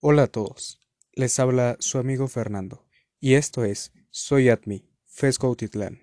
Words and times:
Hola 0.00 0.24
a 0.24 0.26
todos, 0.26 0.78
les 1.14 1.40
habla 1.40 1.78
su 1.80 1.96
amigo 1.96 2.28
Fernando 2.28 2.84
y 3.18 3.32
esto 3.32 3.64
es 3.64 3.92
Soy 4.10 4.50
Admi, 4.50 4.86
Fesco 5.06 5.56
Titlán. 5.56 6.02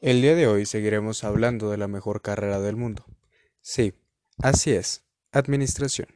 El 0.00 0.20
día 0.20 0.34
de 0.34 0.48
hoy 0.48 0.66
seguiremos 0.66 1.22
hablando 1.22 1.70
de 1.70 1.76
la 1.76 1.86
mejor 1.86 2.22
carrera 2.22 2.60
del 2.60 2.74
mundo. 2.74 3.04
Sí, 3.60 3.94
así 4.38 4.72
es, 4.72 5.03
administración. 5.34 6.08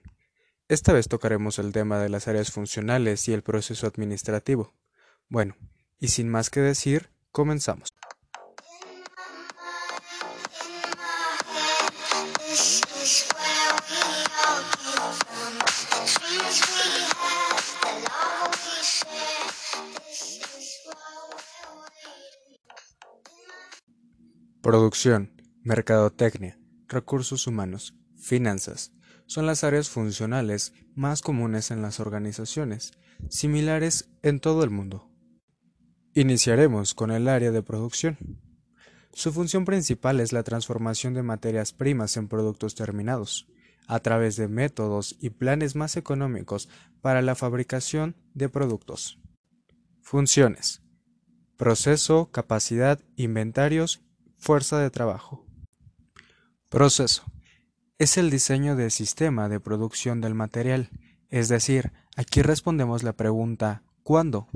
Esta 0.68 0.92
vez 0.92 1.08
tocaremos 1.08 1.59
el 1.59 1.72
tema 1.72 1.98
de 1.98 2.09
las 2.09 2.28
áreas 2.28 2.52
funcionales 2.52 3.26
y 3.28 3.32
el 3.32 3.42
proceso 3.42 3.86
administrativo. 3.86 4.74
Bueno, 5.28 5.56
y 5.98 6.09
sin 6.09 6.28
más 6.28 6.50
que 6.50 6.60
decir, 6.60 7.10
comenzamos. 7.32 7.88
Producción, 24.62 25.42
mercadotecnia, 25.62 26.59
recursos 26.88 27.46
humanos, 27.46 27.95
finanzas, 28.16 28.92
son 29.28 29.46
las 29.46 29.62
áreas 29.62 29.88
funcionales 29.88 30.73
más 30.96 31.23
comunes 31.23 31.70
en 31.70 31.82
las 31.82 32.00
organizaciones, 32.00 32.95
similares 33.29 34.10
en 34.23 34.40
todo 34.40 34.65
el 34.65 34.71
mundo. 34.71 35.09
Iniciaremos 36.15 36.95
con 36.95 37.12
el 37.12 37.29
área 37.29 37.52
de 37.52 37.62
producción. 37.62 38.18
Su 39.12 39.32
función 39.32 39.65
principal 39.65 40.18
es 40.18 40.32
la 40.32 40.43
transformación 40.43 41.15
de 41.15 41.23
materias 41.23 41.73
primas 41.73 42.16
en 42.16 42.26
productos 42.26 42.74
terminados, 42.74 43.46
a 43.87 44.01
través 44.01 44.37
de 44.37 44.49
métodos 44.49 45.16
y 45.21 45.30
planes 45.30 45.76
más 45.76 45.96
económicos 45.96 46.68
para 47.01 47.23
la 47.23 47.37
fabricación 47.37 48.16
de 48.34 48.49
productos. 48.49 49.21
Funciones. 50.01 50.82
Proceso, 51.56 52.30
capacidad, 52.32 53.01
inventarios 53.16 54.02
Fuerza 54.40 54.79
de 54.79 54.90
trabajo. 54.90 55.45
Proceso. 56.68 57.24
Es 57.99 58.16
el 58.16 58.30
diseño 58.30 58.77
de 58.77 58.91
sistema 58.91 59.49
de 59.49 59.59
producción 59.59 60.21
del 60.21 60.32
material, 60.32 60.88
es 61.30 61.49
decir, 61.49 61.93
aquí 62.16 62.43
respondemos 62.43 63.02
la 63.02 63.13
pregunta 63.13 63.82
¿cuándo? 64.05 64.47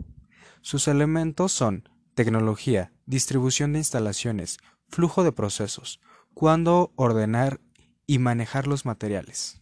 Sus 0.60 0.86
elementos 0.86 1.50
son 1.50 1.88
tecnología, 2.14 2.92
distribución 3.04 3.72
de 3.72 3.80
instalaciones, 3.80 4.58
flujo 4.86 5.24
de 5.24 5.32
procesos, 5.32 6.00
cuándo 6.34 6.92
ordenar 6.94 7.60
y 8.06 8.20
manejar 8.20 8.68
los 8.68 8.86
materiales. 8.86 9.60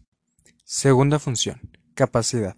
Segunda 0.63 1.19
función, 1.19 1.71
capacidad. 1.95 2.57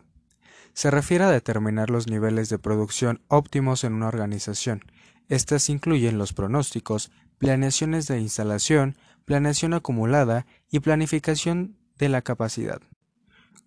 Se 0.74 0.90
refiere 0.90 1.22
a 1.22 1.30
determinar 1.30 1.88
los 1.88 2.08
niveles 2.08 2.48
de 2.48 2.58
producción 2.58 3.22
óptimos 3.28 3.84
en 3.84 3.92
una 3.92 4.08
organización. 4.08 4.82
Estas 5.28 5.68
incluyen 5.68 6.18
los 6.18 6.32
pronósticos, 6.32 7.12
planeaciones 7.38 8.08
de 8.08 8.18
instalación, 8.18 8.96
planeación 9.24 9.74
acumulada 9.74 10.46
y 10.70 10.80
planificación 10.80 11.76
de 11.98 12.08
la 12.08 12.22
capacidad. 12.22 12.80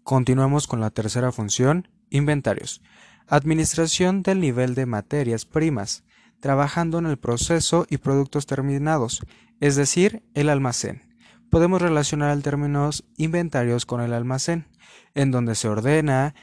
Continuamos 0.04 0.68
con 0.68 0.80
la 0.80 0.92
tercera 0.92 1.32
función, 1.32 1.88
inventarios. 2.10 2.82
Administración 3.28 4.22
del 4.22 4.40
nivel 4.40 4.76
de 4.76 4.86
materias 4.86 5.46
primas, 5.46 6.04
trabajando 6.40 7.00
en 7.00 7.08
el 7.08 7.18
proceso 7.18 7.88
y 7.90 7.98
productos 7.98 8.46
terminados, 8.46 9.26
es 9.60 9.76
decir, 9.76 10.24
el 10.34 10.50
almacén. 10.50 11.02
Podemos 11.50 11.82
relacionar 11.82 12.32
el 12.32 12.44
término 12.44 12.90
inventarios 13.18 13.86
con 13.86 14.02
el 14.02 14.14
almacén, 14.14 14.68
en 15.14 15.32
donde 15.32 15.56
se 15.56 15.70
ordena, 15.70 16.36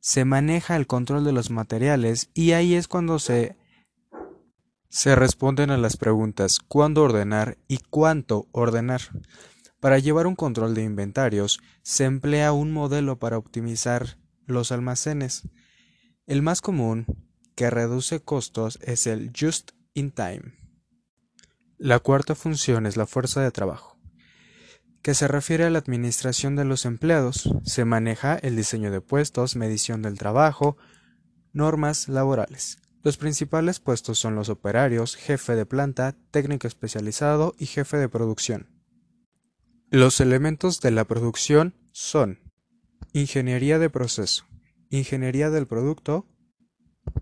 se 0.00 0.24
maneja 0.24 0.76
el 0.76 0.86
control 0.86 1.24
de 1.24 1.32
los 1.32 1.50
materiales 1.50 2.30
y 2.34 2.52
ahí 2.52 2.74
es 2.74 2.86
cuando 2.88 3.18
se 3.18 3.56
se 4.94 5.16
responden 5.16 5.72
a 5.72 5.76
las 5.76 5.96
preguntas 5.96 6.60
cuándo 6.60 7.02
ordenar 7.02 7.58
y 7.66 7.78
cuánto 7.78 8.46
ordenar. 8.52 9.00
Para 9.80 9.98
llevar 9.98 10.28
un 10.28 10.36
control 10.36 10.72
de 10.72 10.84
inventarios 10.84 11.58
se 11.82 12.04
emplea 12.04 12.52
un 12.52 12.72
modelo 12.72 13.18
para 13.18 13.36
optimizar 13.36 14.18
los 14.46 14.70
almacenes. 14.70 15.48
El 16.28 16.42
más 16.42 16.60
común, 16.60 17.06
que 17.56 17.70
reduce 17.70 18.20
costos, 18.20 18.78
es 18.82 19.08
el 19.08 19.32
Just 19.36 19.72
in 19.94 20.12
Time. 20.12 20.54
La 21.76 21.98
cuarta 21.98 22.36
función 22.36 22.86
es 22.86 22.96
la 22.96 23.08
fuerza 23.08 23.42
de 23.42 23.50
trabajo, 23.50 23.98
que 25.02 25.14
se 25.14 25.26
refiere 25.26 25.64
a 25.64 25.70
la 25.70 25.80
administración 25.80 26.54
de 26.54 26.66
los 26.66 26.84
empleados. 26.84 27.50
Se 27.64 27.84
maneja 27.84 28.36
el 28.36 28.54
diseño 28.54 28.92
de 28.92 29.00
puestos, 29.00 29.56
medición 29.56 30.02
del 30.02 30.18
trabajo, 30.18 30.76
normas 31.52 32.08
laborales. 32.08 32.78
Los 33.04 33.18
principales 33.18 33.80
puestos 33.80 34.18
son 34.18 34.34
los 34.34 34.48
operarios, 34.48 35.14
jefe 35.14 35.54
de 35.54 35.66
planta, 35.66 36.16
técnico 36.30 36.66
especializado 36.66 37.54
y 37.58 37.66
jefe 37.66 37.98
de 37.98 38.08
producción. 38.08 38.70
Los 39.90 40.20
elementos 40.20 40.80
de 40.80 40.90
la 40.90 41.04
producción 41.04 41.74
son 41.92 42.40
ingeniería 43.12 43.78
de 43.78 43.90
proceso, 43.90 44.46
ingeniería 44.88 45.50
del 45.50 45.66
producto 45.66 46.26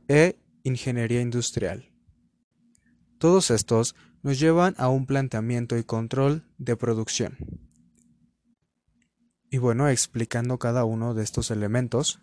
e 0.06 0.36
ingeniería 0.62 1.20
industrial. 1.20 1.90
Todos 3.18 3.50
estos 3.50 3.96
nos 4.22 4.38
llevan 4.38 4.76
a 4.78 4.88
un 4.88 5.04
planteamiento 5.04 5.76
y 5.76 5.82
control 5.82 6.44
de 6.58 6.76
producción. 6.76 7.38
Y 9.50 9.58
bueno, 9.58 9.88
explicando 9.88 10.60
cada 10.60 10.84
uno 10.84 11.12
de 11.12 11.24
estos 11.24 11.50
elementos, 11.50 12.20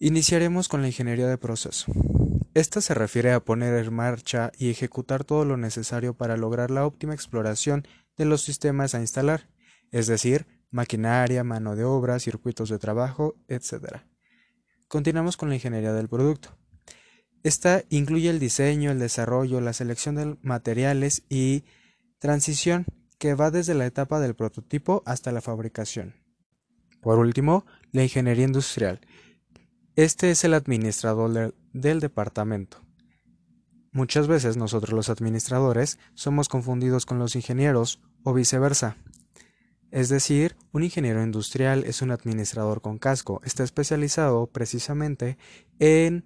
iniciaremos 0.00 0.68
con 0.68 0.82
la 0.82 0.88
ingeniería 0.88 1.28
de 1.28 1.38
proceso. 1.38 1.92
Esta 2.54 2.80
se 2.80 2.94
refiere 2.94 3.32
a 3.32 3.40
poner 3.40 3.74
en 3.74 3.92
marcha 3.92 4.52
y 4.58 4.70
ejecutar 4.70 5.24
todo 5.24 5.44
lo 5.44 5.56
necesario 5.56 6.14
para 6.14 6.36
lograr 6.36 6.70
la 6.70 6.86
óptima 6.86 7.14
exploración 7.14 7.86
de 8.16 8.24
los 8.24 8.42
sistemas 8.42 8.94
a 8.94 9.00
instalar, 9.00 9.48
es 9.90 10.06
decir, 10.06 10.46
maquinaria, 10.70 11.44
mano 11.44 11.76
de 11.76 11.84
obra, 11.84 12.18
circuitos 12.18 12.68
de 12.68 12.78
trabajo, 12.78 13.36
etc. 13.48 14.02
Continuamos 14.88 15.36
con 15.36 15.48
la 15.48 15.56
ingeniería 15.56 15.92
del 15.92 16.08
producto. 16.08 16.56
Esta 17.42 17.84
incluye 17.90 18.30
el 18.30 18.38
diseño, 18.38 18.90
el 18.90 18.98
desarrollo, 18.98 19.60
la 19.60 19.72
selección 19.72 20.14
de 20.14 20.36
materiales 20.42 21.24
y 21.28 21.64
transición 22.18 22.86
que 23.18 23.34
va 23.34 23.50
desde 23.50 23.74
la 23.74 23.86
etapa 23.86 24.18
del 24.20 24.34
prototipo 24.34 25.02
hasta 25.06 25.30
la 25.30 25.40
fabricación. 25.40 26.14
Por 27.02 27.18
último, 27.18 27.66
la 27.92 28.02
ingeniería 28.02 28.46
industrial. 28.46 29.00
Este 29.96 30.32
es 30.32 30.42
el 30.42 30.54
administrador 30.54 31.54
del 31.72 32.00
departamento. 32.00 32.78
Muchas 33.92 34.26
veces 34.26 34.56
nosotros 34.56 34.92
los 34.92 35.08
administradores 35.08 36.00
somos 36.14 36.48
confundidos 36.48 37.06
con 37.06 37.20
los 37.20 37.36
ingenieros 37.36 38.00
o 38.24 38.34
viceversa. 38.34 38.96
Es 39.92 40.08
decir, 40.08 40.56
un 40.72 40.82
ingeniero 40.82 41.22
industrial 41.22 41.84
es 41.84 42.02
un 42.02 42.10
administrador 42.10 42.80
con 42.80 42.98
casco, 42.98 43.40
está 43.44 43.62
especializado 43.62 44.48
precisamente 44.48 45.38
en, 45.78 46.24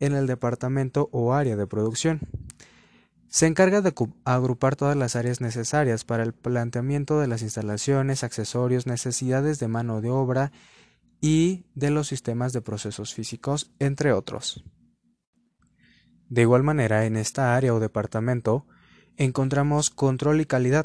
en 0.00 0.14
el 0.14 0.26
departamento 0.26 1.08
o 1.12 1.34
área 1.34 1.54
de 1.54 1.68
producción. 1.68 2.18
Se 3.28 3.46
encarga 3.46 3.80
de 3.80 3.94
agrupar 4.24 4.74
todas 4.74 4.96
las 4.96 5.14
áreas 5.14 5.40
necesarias 5.40 6.04
para 6.04 6.24
el 6.24 6.32
planteamiento 6.32 7.20
de 7.20 7.28
las 7.28 7.42
instalaciones, 7.42 8.24
accesorios, 8.24 8.88
necesidades 8.88 9.60
de 9.60 9.68
mano 9.68 10.00
de 10.00 10.10
obra 10.10 10.50
y 11.26 11.64
de 11.74 11.90
los 11.90 12.08
sistemas 12.08 12.52
de 12.52 12.60
procesos 12.60 13.14
físicos, 13.14 13.72
entre 13.78 14.12
otros. 14.12 14.62
De 16.28 16.42
igual 16.42 16.62
manera, 16.62 17.06
en 17.06 17.16
esta 17.16 17.56
área 17.56 17.72
o 17.72 17.80
departamento 17.80 18.66
encontramos 19.16 19.88
control 19.88 20.42
y 20.42 20.44
calidad, 20.44 20.84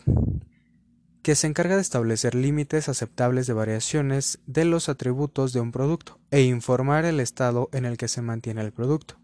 que 1.23 1.35
se 1.35 1.47
encarga 1.47 1.75
de 1.75 1.81
establecer 1.81 2.35
límites 2.35 2.87
aceptables 2.87 3.47
de 3.47 3.53
variaciones 3.53 4.39
de 4.45 4.63
los 4.63 4.87
atributos 4.87 5.51
de 5.51 5.59
un 5.59 5.73
producto 5.73 6.21
e 6.31 6.43
informar 6.43 7.03
el 7.03 7.19
estado 7.19 7.67
en 7.73 7.83
el 7.83 7.97
que 7.97 8.07
se 8.07 8.21
mantiene 8.21 8.61
el 8.61 8.71
producto. 8.71 9.19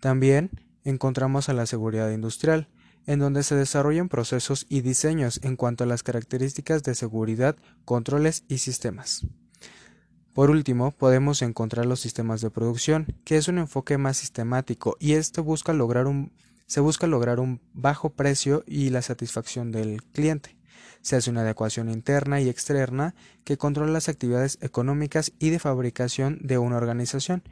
También 0.00 0.50
encontramos 0.82 1.50
a 1.50 1.52
la 1.52 1.66
seguridad 1.66 2.10
industrial, 2.10 2.68
en 3.06 3.20
donde 3.20 3.44
se 3.44 3.54
desarrollan 3.54 4.08
procesos 4.08 4.66
y 4.68 4.80
diseños 4.80 5.38
en 5.44 5.54
cuanto 5.54 5.84
a 5.84 5.86
las 5.86 6.02
características 6.02 6.82
de 6.82 6.96
seguridad, 6.96 7.54
controles 7.84 8.44
y 8.48 8.58
sistemas. 8.58 9.24
Por 10.34 10.50
último, 10.50 10.92
podemos 10.92 11.42
encontrar 11.42 11.84
los 11.84 12.00
sistemas 12.00 12.40
de 12.40 12.50
producción, 12.50 13.06
que 13.24 13.36
es 13.36 13.48
un 13.48 13.58
enfoque 13.58 13.98
más 13.98 14.16
sistemático 14.16 14.96
y 14.98 15.12
este 15.12 15.42
busca 15.42 15.74
lograr 15.74 16.06
un, 16.06 16.32
se 16.66 16.80
busca 16.80 17.06
lograr 17.06 17.38
un 17.38 17.60
bajo 17.74 18.10
precio 18.10 18.64
y 18.66 18.88
la 18.88 19.02
satisfacción 19.02 19.72
del 19.72 20.02
cliente. 20.02 20.56
Se 21.02 21.16
hace 21.16 21.30
una 21.30 21.42
adecuación 21.42 21.90
interna 21.90 22.40
y 22.40 22.48
externa 22.48 23.14
que 23.44 23.58
controla 23.58 23.92
las 23.92 24.08
actividades 24.08 24.56
económicas 24.62 25.32
y 25.38 25.50
de 25.50 25.58
fabricación 25.58 26.38
de 26.40 26.56
una 26.56 26.78
organización. 26.78 27.42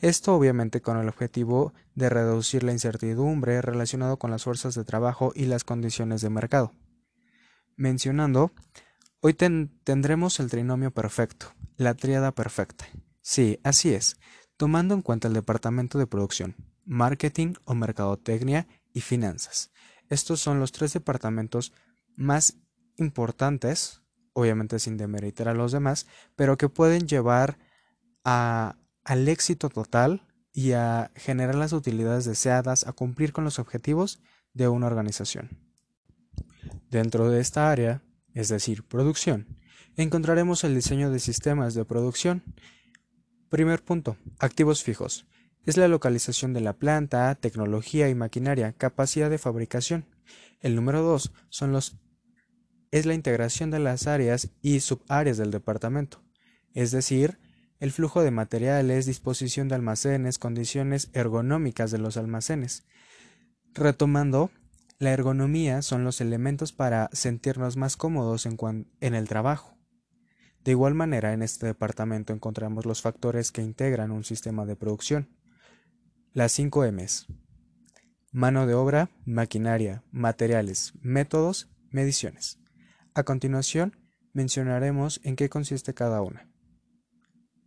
Esto 0.00 0.36
obviamente 0.36 0.80
con 0.80 0.96
el 0.96 1.08
objetivo 1.08 1.72
de 1.96 2.08
reducir 2.08 2.62
la 2.62 2.70
incertidumbre 2.70 3.62
relacionado 3.62 4.16
con 4.16 4.30
las 4.30 4.44
fuerzas 4.44 4.76
de 4.76 4.84
trabajo 4.84 5.32
y 5.34 5.46
las 5.46 5.64
condiciones 5.64 6.20
de 6.20 6.30
mercado. 6.30 6.72
Mencionando, 7.76 8.52
hoy 9.20 9.34
tendremos 9.34 10.40
el 10.40 10.50
trinomio 10.50 10.90
perfecto, 10.92 11.52
la 11.76 11.94
tríada 11.94 12.32
perfecta. 12.32 12.86
Sí, 13.20 13.58
así 13.62 13.92
es, 13.92 14.16
tomando 14.56 14.94
en 14.94 15.02
cuenta 15.02 15.28
el 15.28 15.34
departamento 15.34 15.98
de 15.98 16.06
producción, 16.06 16.56
marketing 16.84 17.54
o 17.64 17.74
mercadotecnia 17.74 18.66
y 18.92 19.00
finanzas. 19.00 19.70
Estos 20.08 20.40
son 20.40 20.60
los 20.60 20.72
tres 20.72 20.92
departamentos 20.92 21.72
más 22.16 22.56
importantes, 22.96 24.02
obviamente 24.32 24.78
sin 24.78 24.96
demeritar 24.96 25.48
a 25.48 25.54
los 25.54 25.72
demás, 25.72 26.06
pero 26.36 26.56
que 26.56 26.68
pueden 26.68 27.06
llevar 27.06 27.58
al 28.24 29.28
éxito 29.28 29.68
total 29.68 30.26
y 30.52 30.72
a 30.72 31.12
generar 31.14 31.54
las 31.54 31.72
utilidades 31.72 32.24
deseadas, 32.24 32.86
a 32.86 32.92
cumplir 32.92 33.32
con 33.32 33.44
los 33.44 33.58
objetivos 33.58 34.20
de 34.54 34.68
una 34.68 34.86
organización. 34.86 35.50
Dentro 36.90 37.30
de 37.30 37.40
esta 37.40 37.70
área, 37.70 38.02
es 38.34 38.48
decir, 38.48 38.84
producción, 38.84 39.58
encontraremos 39.96 40.64
el 40.64 40.74
diseño 40.74 41.10
de 41.10 41.18
sistemas 41.18 41.74
de 41.74 41.84
producción. 41.84 42.42
Primer 43.48 43.82
punto, 43.82 44.16
activos 44.38 44.82
fijos 44.82 45.26
es 45.64 45.76
la 45.76 45.88
localización 45.88 46.54
de 46.54 46.60
la 46.60 46.72
planta, 46.72 47.34
tecnología 47.34 48.08
y 48.08 48.14
maquinaria, 48.14 48.72
capacidad 48.72 49.28
de 49.28 49.38
fabricación. 49.38 50.06
El 50.60 50.74
número 50.74 51.02
dos 51.02 51.32
son 51.50 51.72
los 51.72 51.98
es 52.90 53.04
la 53.04 53.14
integración 53.14 53.70
de 53.70 53.78
las 53.78 54.06
áreas 54.06 54.50
y 54.62 54.80
subáreas 54.80 55.36
del 55.36 55.50
departamento, 55.50 56.22
es 56.72 56.90
decir, 56.90 57.38
el 57.80 57.92
flujo 57.92 58.22
de 58.22 58.30
materiales, 58.30 59.06
disposición 59.06 59.68
de 59.68 59.74
almacenes, 59.74 60.38
condiciones 60.38 61.10
ergonómicas 61.12 61.90
de 61.90 61.98
los 61.98 62.16
almacenes. 62.16 62.86
Retomando, 63.74 64.50
la 64.98 65.12
ergonomía 65.12 65.80
son 65.82 66.02
los 66.02 66.20
elementos 66.20 66.72
para 66.72 67.08
sentirnos 67.12 67.76
más 67.76 67.96
cómodos 67.96 68.46
en, 68.46 69.14
el 69.14 69.28
trabajo. 69.28 69.78
De 70.64 70.72
igual 70.72 70.94
manera, 70.94 71.32
en 71.32 71.42
este 71.42 71.66
departamento 71.66 72.32
encontramos 72.32 72.84
los 72.84 73.00
factores 73.00 73.52
que 73.52 73.62
integran 73.62 74.10
un 74.10 74.24
sistema 74.24 74.66
de 74.66 74.74
producción. 74.74 75.28
Las 76.32 76.52
5 76.52 76.90
M's. 76.92 77.26
Mano 78.32 78.66
de 78.66 78.74
obra, 78.74 79.10
maquinaria, 79.24 80.02
materiales, 80.10 80.92
métodos, 81.00 81.70
mediciones. 81.90 82.58
A 83.14 83.22
continuación, 83.22 83.96
mencionaremos 84.32 85.20
en 85.22 85.36
qué 85.36 85.48
consiste 85.48 85.94
cada 85.94 86.22
una. 86.22 86.50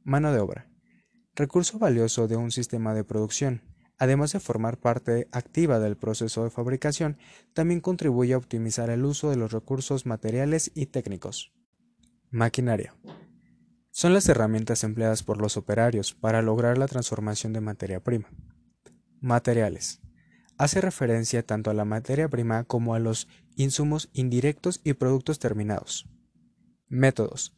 Mano 0.03 0.33
de 0.33 0.39
obra. 0.39 0.69
Recurso 1.33 1.79
valioso 1.79 2.27
de 2.27 2.35
un 2.35 2.51
sistema 2.51 2.93
de 2.93 3.05
producción. 3.05 3.70
Además 4.01 4.33
de 4.33 4.39
formar 4.39 4.79
parte 4.79 5.27
activa 5.31 5.77
del 5.77 5.95
proceso 5.95 6.43
de 6.43 6.49
fabricación, 6.49 7.19
también 7.53 7.81
contribuye 7.81 8.33
a 8.33 8.37
optimizar 8.37 8.89
el 8.89 9.05
uso 9.05 9.29
de 9.29 9.35
los 9.35 9.51
recursos 9.51 10.07
materiales 10.07 10.71
y 10.73 10.87
técnicos. 10.87 11.53
Maquinaria. 12.31 12.95
Son 13.91 14.15
las 14.15 14.27
herramientas 14.27 14.83
empleadas 14.83 15.21
por 15.21 15.39
los 15.39 15.55
operarios 15.55 16.15
para 16.15 16.41
lograr 16.41 16.79
la 16.79 16.87
transformación 16.87 17.53
de 17.53 17.61
materia 17.61 17.99
prima. 17.99 18.27
Materiales. 19.19 20.01
Hace 20.57 20.81
referencia 20.81 21.45
tanto 21.45 21.69
a 21.69 21.75
la 21.75 21.85
materia 21.85 22.27
prima 22.27 22.63
como 22.63 22.95
a 22.95 22.99
los 22.99 23.27
insumos 23.55 24.09
indirectos 24.13 24.81
y 24.83 24.93
productos 24.93 25.37
terminados. 25.37 26.09
Métodos. 26.87 27.55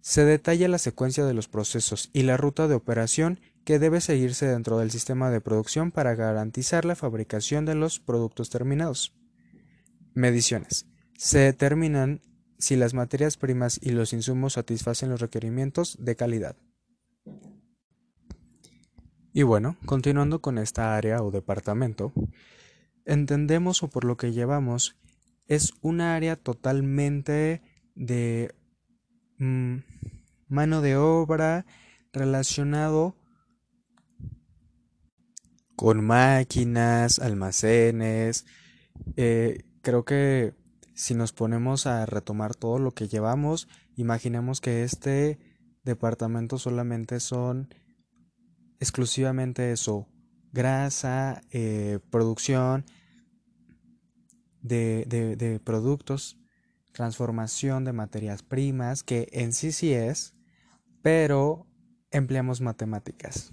Se 0.00 0.24
detalla 0.24 0.66
la 0.66 0.78
secuencia 0.78 1.26
de 1.26 1.34
los 1.34 1.48
procesos 1.48 2.08
y 2.14 2.22
la 2.22 2.38
ruta 2.38 2.68
de 2.68 2.74
operación 2.74 3.38
que 3.64 3.78
debe 3.78 4.00
seguirse 4.00 4.46
dentro 4.46 4.78
del 4.78 4.90
sistema 4.90 5.30
de 5.30 5.40
producción 5.40 5.90
para 5.90 6.14
garantizar 6.14 6.84
la 6.84 6.96
fabricación 6.96 7.64
de 7.64 7.74
los 7.74 7.98
productos 7.98 8.50
terminados. 8.50 9.14
Mediciones. 10.14 10.86
Se 11.16 11.38
determinan 11.38 12.20
si 12.58 12.76
las 12.76 12.94
materias 12.94 13.36
primas 13.36 13.80
y 13.82 13.90
los 13.90 14.12
insumos 14.12 14.54
satisfacen 14.54 15.10
los 15.10 15.20
requerimientos 15.20 15.96
de 15.98 16.16
calidad. 16.16 16.56
Y 19.32 19.42
bueno, 19.42 19.76
continuando 19.86 20.40
con 20.40 20.58
esta 20.58 20.96
área 20.96 21.22
o 21.22 21.30
departamento, 21.30 22.12
entendemos 23.04 23.82
o 23.82 23.88
por 23.88 24.04
lo 24.04 24.16
que 24.16 24.32
llevamos 24.32 24.96
es 25.46 25.72
un 25.80 26.00
área 26.00 26.36
totalmente 26.36 27.60
de 27.94 28.54
mm, 29.38 29.78
mano 30.48 30.80
de 30.80 30.96
obra 30.96 31.66
relacionado 32.12 33.16
con 35.76 36.04
máquinas, 36.04 37.18
almacenes. 37.18 38.46
Eh, 39.16 39.64
creo 39.82 40.04
que 40.04 40.54
si 40.94 41.14
nos 41.14 41.32
ponemos 41.32 41.86
a 41.86 42.06
retomar 42.06 42.54
todo 42.54 42.78
lo 42.78 42.92
que 42.92 43.08
llevamos, 43.08 43.68
imaginemos 43.96 44.60
que 44.60 44.84
este 44.84 45.38
departamento 45.84 46.58
solamente 46.58 47.20
son 47.20 47.74
exclusivamente 48.80 49.72
eso, 49.72 50.08
grasa, 50.52 51.42
eh, 51.50 51.98
producción 52.10 52.84
de, 54.60 55.04
de 55.06 55.60
productos, 55.60 56.38
transformación 56.92 57.84
de 57.84 57.92
materias 57.92 58.42
primas, 58.42 59.02
que 59.02 59.28
en 59.32 59.52
sí 59.52 59.72
sí 59.72 59.92
es, 59.92 60.34
pero 61.02 61.66
empleamos 62.10 62.60
matemáticas. 62.60 63.52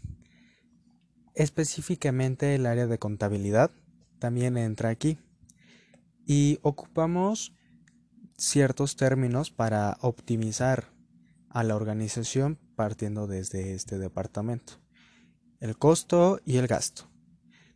Específicamente 1.34 2.56
el 2.56 2.66
área 2.66 2.88
de 2.88 3.00
contabilidad 3.00 3.72
también 4.20 4.58
entra 4.58 4.90
aquí 4.90 5.18
y 6.26 6.60
ocupamos 6.62 7.54
ciertos 8.38 8.96
términos 8.96 9.52
para 9.52 9.98
optimizar 10.02 10.92
a 11.50 11.64
la 11.64 11.76
organización 11.76 12.60
partiendo 12.76 13.28
desde 13.28 13.74
este 13.74 13.98
departamento 13.98 14.82
el 15.62 15.78
costo 15.78 16.42
y 16.44 16.58
el 16.58 16.68
gasto. 16.68 17.08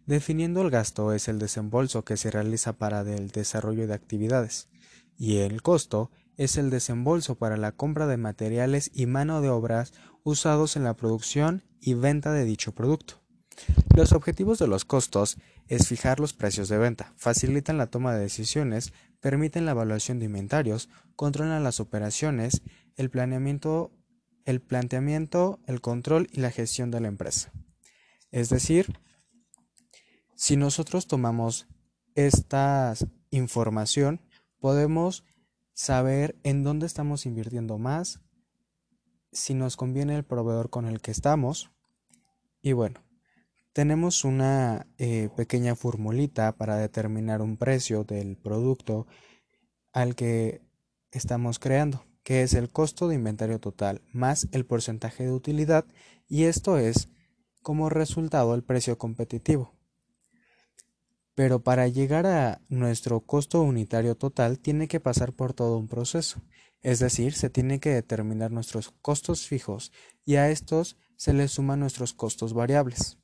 Definiendo 0.07 0.61
el 0.61 0.71
gasto 0.71 1.13
es 1.13 1.27
el 1.27 1.39
desembolso 1.39 2.03
que 2.03 2.17
se 2.17 2.31
realiza 2.31 2.73
para 2.73 3.01
el 3.01 3.29
desarrollo 3.29 3.87
de 3.87 3.93
actividades 3.93 4.69
y 5.17 5.37
el 5.37 5.61
costo 5.61 6.11
es 6.35 6.57
el 6.57 6.69
desembolso 6.69 7.35
para 7.35 7.57
la 7.57 7.71
compra 7.71 8.07
de 8.07 8.17
materiales 8.17 8.91
y 8.93 9.05
mano 9.05 9.39
de 9.41 9.49
obras 9.49 9.93
usados 10.23 10.75
en 10.75 10.83
la 10.83 10.95
producción 10.95 11.63
y 11.79 11.93
venta 11.93 12.33
de 12.33 12.43
dicho 12.43 12.73
producto. 12.73 13.24
Los 13.95 14.11
objetivos 14.11 14.59
de 14.59 14.67
los 14.67 14.85
costos 14.85 15.37
es 15.67 15.87
fijar 15.87 16.19
los 16.19 16.33
precios 16.33 16.67
de 16.67 16.77
venta, 16.77 17.13
facilitan 17.15 17.77
la 17.77 17.87
toma 17.87 18.13
de 18.13 18.21
decisiones, 18.21 18.93
permiten 19.21 19.65
la 19.65 19.71
evaluación 19.71 20.19
de 20.19 20.25
inventarios, 20.25 20.89
controlan 21.15 21.63
las 21.63 21.79
operaciones, 21.79 22.61
el 22.95 23.09
planeamiento, 23.09 23.91
el 24.43 24.61
planteamiento, 24.61 25.59
el 25.65 25.81
control 25.81 26.27
y 26.31 26.41
la 26.41 26.51
gestión 26.51 26.91
de 26.91 26.99
la 26.99 27.07
empresa. 27.07 27.51
Es 28.31 28.49
decir, 28.49 28.99
si 30.35 30.57
nosotros 30.57 31.07
tomamos 31.07 31.67
esta 32.15 32.93
información, 33.29 34.21
podemos 34.59 35.23
saber 35.73 36.37
en 36.43 36.63
dónde 36.63 36.85
estamos 36.85 37.25
invirtiendo 37.25 37.77
más, 37.77 38.19
si 39.31 39.53
nos 39.53 39.77
conviene 39.77 40.15
el 40.15 40.25
proveedor 40.25 40.69
con 40.69 40.85
el 40.85 41.01
que 41.01 41.11
estamos. 41.11 41.71
Y 42.61 42.73
bueno, 42.73 43.04
tenemos 43.75 44.23
una 44.23 44.87
eh, 44.97 45.27
pequeña 45.35 45.75
formulita 45.75 46.53
para 46.53 46.77
determinar 46.77 47.41
un 47.41 47.57
precio 47.57 48.05
del 48.05 48.37
producto 48.37 49.05
al 49.91 50.15
que 50.15 50.61
estamos 51.11 51.59
creando, 51.59 52.05
que 52.23 52.41
es 52.41 52.53
el 52.53 52.69
costo 52.69 53.09
de 53.09 53.15
inventario 53.15 53.59
total 53.59 54.01
más 54.13 54.47
el 54.53 54.65
porcentaje 54.65 55.25
de 55.25 55.33
utilidad, 55.33 55.83
y 56.29 56.45
esto 56.45 56.77
es 56.77 57.09
como 57.61 57.89
resultado 57.89 58.55
el 58.55 58.63
precio 58.63 58.97
competitivo. 58.97 59.73
Pero 61.33 61.61
para 61.61 61.89
llegar 61.89 62.27
a 62.27 62.61
nuestro 62.69 63.19
costo 63.19 63.61
unitario 63.61 64.15
total 64.15 64.57
tiene 64.57 64.87
que 64.87 65.01
pasar 65.01 65.33
por 65.33 65.51
todo 65.51 65.77
un 65.77 65.89
proceso, 65.89 66.41
es 66.81 66.99
decir, 66.99 67.33
se 67.33 67.49
tiene 67.49 67.81
que 67.81 67.89
determinar 67.89 68.51
nuestros 68.51 68.93
costos 69.01 69.45
fijos 69.45 69.91
y 70.23 70.37
a 70.37 70.49
estos 70.49 70.95
se 71.17 71.33
les 71.33 71.51
suman 71.51 71.81
nuestros 71.81 72.13
costos 72.13 72.53
variables. 72.53 73.17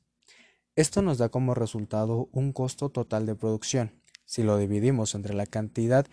Esto 0.74 1.02
nos 1.02 1.18
da 1.18 1.28
como 1.28 1.54
resultado 1.54 2.28
un 2.32 2.52
costo 2.52 2.88
total 2.88 3.26
de 3.26 3.34
producción. 3.34 3.92
Si 4.24 4.42
lo 4.42 4.56
dividimos 4.56 5.14
entre 5.14 5.34
la 5.34 5.46
cantidad 5.46 6.06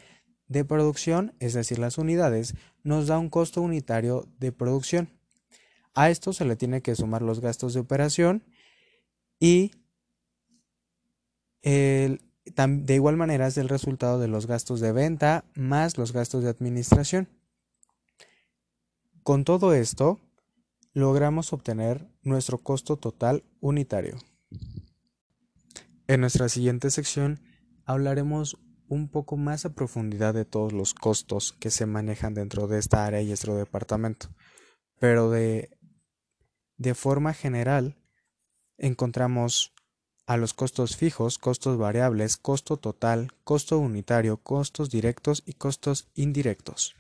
de 0.48 0.66
producción, 0.66 1.34
es 1.40 1.54
decir, 1.54 1.80
las 1.80 1.98
unidades, 1.98 2.56
nos 2.84 3.08
da 3.08 3.20
un 3.20 3.30
costo 3.30 3.62
unitario 3.62 4.28
de 4.40 4.52
producción. 4.52 5.10
A 5.94 6.10
esto 6.10 6.34
se 6.34 6.44
le 6.44 6.56
tiene 6.56 6.82
que 6.82 6.96
sumar 6.96 7.22
los 7.22 7.40
gastos 7.40 7.74
de 7.74 7.80
operación 7.80 8.44
y 9.40 9.72
de 11.62 12.96
igual 12.96 13.16
manera 13.16 13.48
es 13.48 13.58
el 13.58 13.70
resultado 13.70 14.20
de 14.20 14.28
los 14.28 14.48
gastos 14.48 14.80
de 14.80 14.92
venta 14.92 15.46
más 15.56 15.98
los 15.98 16.12
gastos 16.12 16.44
de 16.44 16.50
administración. 16.50 17.30
Con 19.24 19.44
todo 19.44 19.74
esto, 19.74 20.20
logramos 20.94 21.54
obtener 21.54 22.08
nuestro 22.24 22.58
costo 22.58 22.98
total 22.98 23.44
unitario. 23.62 24.18
En 26.10 26.22
nuestra 26.22 26.50
siguiente 26.50 26.90
sección 26.90 27.40
hablaremos 27.86 28.58
un 28.88 29.10
poco 29.10 29.38
más 29.38 29.66
a 29.66 29.76
profundidad 29.76 30.34
de 30.34 30.44
todos 30.44 30.74
los 30.74 30.96
costos 30.96 31.54
que 31.60 31.70
se 31.70 31.86
manejan 31.86 32.34
dentro 32.34 32.68
de 32.68 32.80
esta 32.80 33.06
área 33.06 33.22
y 33.22 33.28
nuestro 33.28 33.54
departamento, 33.56 34.30
pero 35.00 35.30
de, 35.30 35.70
de 36.78 36.96
forma 36.96 37.36
general 37.36 38.02
encontramos 38.80 39.76
a 40.26 40.36
los 40.38 40.56
costos 40.56 40.98
fijos, 40.98 41.38
costos 41.38 41.78
variables, 41.78 42.38
costo 42.38 42.78
total, 42.78 43.32
costo 43.44 43.78
unitario, 43.78 44.38
costos 44.38 44.90
directos 44.90 45.44
y 45.46 45.54
costos 45.54 46.10
indirectos. 46.16 46.96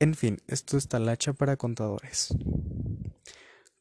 En 0.00 0.16
fin, 0.16 0.42
esto 0.48 0.76
es 0.76 0.88
talacha 0.88 1.34
para 1.34 1.56
contadores. 1.56 2.34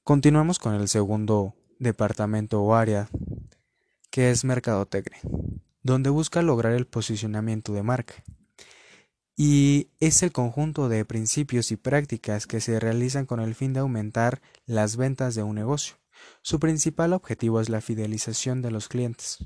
Continuamos 0.03 0.59
con 0.59 0.75
el 0.75 0.87
segundo 0.87 1.55
departamento 1.79 2.61
o 2.61 2.75
área, 2.75 3.09
que 4.09 4.31
es 4.31 4.43
mercadotecnia, 4.43 5.19
donde 5.83 6.09
busca 6.09 6.41
lograr 6.41 6.73
el 6.73 6.87
posicionamiento 6.87 7.73
de 7.73 7.83
marca. 7.83 8.15
Y 9.35 9.89
es 9.99 10.21
el 10.23 10.31
conjunto 10.31 10.89
de 10.89 11.05
principios 11.05 11.71
y 11.71 11.77
prácticas 11.77 12.45
que 12.45 12.59
se 12.59 12.79
realizan 12.79 13.25
con 13.25 13.39
el 13.39 13.55
fin 13.55 13.73
de 13.73 13.79
aumentar 13.79 14.41
las 14.65 14.97
ventas 14.97 15.35
de 15.35 15.43
un 15.43 15.55
negocio. 15.55 15.95
Su 16.41 16.59
principal 16.59 17.13
objetivo 17.13 17.61
es 17.61 17.69
la 17.69 17.79
fidelización 17.79 18.61
de 18.61 18.71
los 18.71 18.89
clientes. 18.89 19.45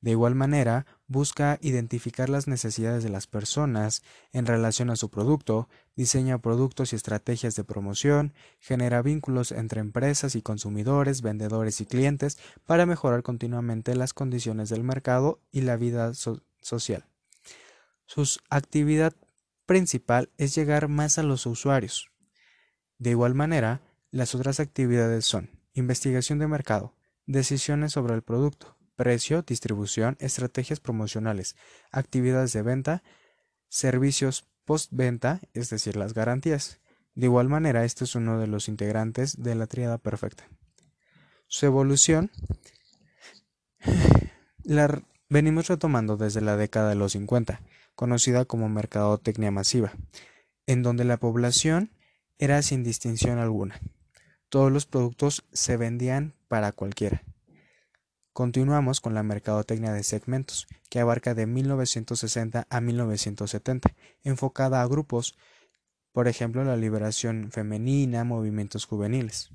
De 0.00 0.10
igual 0.10 0.34
manera, 0.34 0.86
busca 1.06 1.58
identificar 1.62 2.28
las 2.28 2.46
necesidades 2.48 3.02
de 3.02 3.08
las 3.08 3.26
personas 3.26 4.02
en 4.32 4.46
relación 4.46 4.90
a 4.90 4.96
su 4.96 5.10
producto, 5.10 5.68
diseña 5.96 6.38
productos 6.38 6.92
y 6.92 6.96
estrategias 6.96 7.56
de 7.56 7.64
promoción, 7.64 8.34
genera 8.60 9.02
vínculos 9.02 9.52
entre 9.52 9.80
empresas 9.80 10.34
y 10.34 10.42
consumidores, 10.42 11.22
vendedores 11.22 11.80
y 11.80 11.86
clientes 11.86 12.38
para 12.66 12.86
mejorar 12.86 13.22
continuamente 13.22 13.96
las 13.96 14.12
condiciones 14.12 14.68
del 14.68 14.84
mercado 14.84 15.40
y 15.50 15.62
la 15.62 15.76
vida 15.76 16.12
social. 16.14 17.06
Su 18.04 18.38
actividad 18.50 19.14
principal 19.64 20.30
es 20.36 20.54
llegar 20.54 20.88
más 20.88 21.18
a 21.18 21.22
los 21.22 21.46
usuarios. 21.46 22.10
De 22.98 23.10
igual 23.10 23.34
manera, 23.34 23.82
las 24.10 24.34
otras 24.34 24.60
actividades 24.60 25.26
son 25.26 25.50
investigación 25.74 26.38
de 26.38 26.46
mercado, 26.46 26.94
decisiones 27.26 27.92
sobre 27.92 28.14
el 28.14 28.22
producto, 28.22 28.75
precio, 28.96 29.42
distribución, 29.42 30.16
estrategias 30.18 30.80
promocionales, 30.80 31.54
actividades 31.92 32.52
de 32.52 32.62
venta, 32.62 33.02
servicios 33.68 34.48
postventa, 34.64 35.40
es 35.54 35.70
decir, 35.70 35.96
las 35.96 36.14
garantías. 36.14 36.80
De 37.14 37.26
igual 37.26 37.48
manera, 37.48 37.84
este 37.84 38.04
es 38.04 38.14
uno 38.14 38.38
de 38.38 38.46
los 38.46 38.68
integrantes 38.68 39.42
de 39.42 39.54
la 39.54 39.66
tríada 39.66 39.98
perfecta. 39.98 40.48
Su 41.46 41.66
evolución 41.66 42.30
la 44.64 45.02
venimos 45.28 45.68
retomando 45.68 46.16
desde 46.16 46.40
la 46.40 46.56
década 46.56 46.88
de 46.88 46.96
los 46.96 47.12
50, 47.12 47.60
conocida 47.94 48.44
como 48.44 48.68
mercadotecnia 48.68 49.50
masiva, 49.50 49.92
en 50.66 50.82
donde 50.82 51.04
la 51.04 51.16
población 51.18 51.92
era 52.38 52.60
sin 52.62 52.82
distinción 52.82 53.38
alguna. 53.38 53.80
Todos 54.48 54.70
los 54.70 54.86
productos 54.86 55.44
se 55.52 55.76
vendían 55.76 56.34
para 56.48 56.72
cualquiera. 56.72 57.22
Continuamos 58.36 59.00
con 59.00 59.14
la 59.14 59.22
mercadotecnia 59.22 59.94
de 59.94 60.02
segmentos, 60.02 60.66
que 60.90 61.00
abarca 61.00 61.32
de 61.32 61.46
1960 61.46 62.66
a 62.68 62.80
1970, 62.82 63.94
enfocada 64.24 64.82
a 64.82 64.86
grupos, 64.86 65.38
por 66.12 66.28
ejemplo 66.28 66.62
la 66.62 66.76
liberación 66.76 67.50
femenina, 67.50 68.24
movimientos 68.24 68.84
juveniles. 68.84 69.52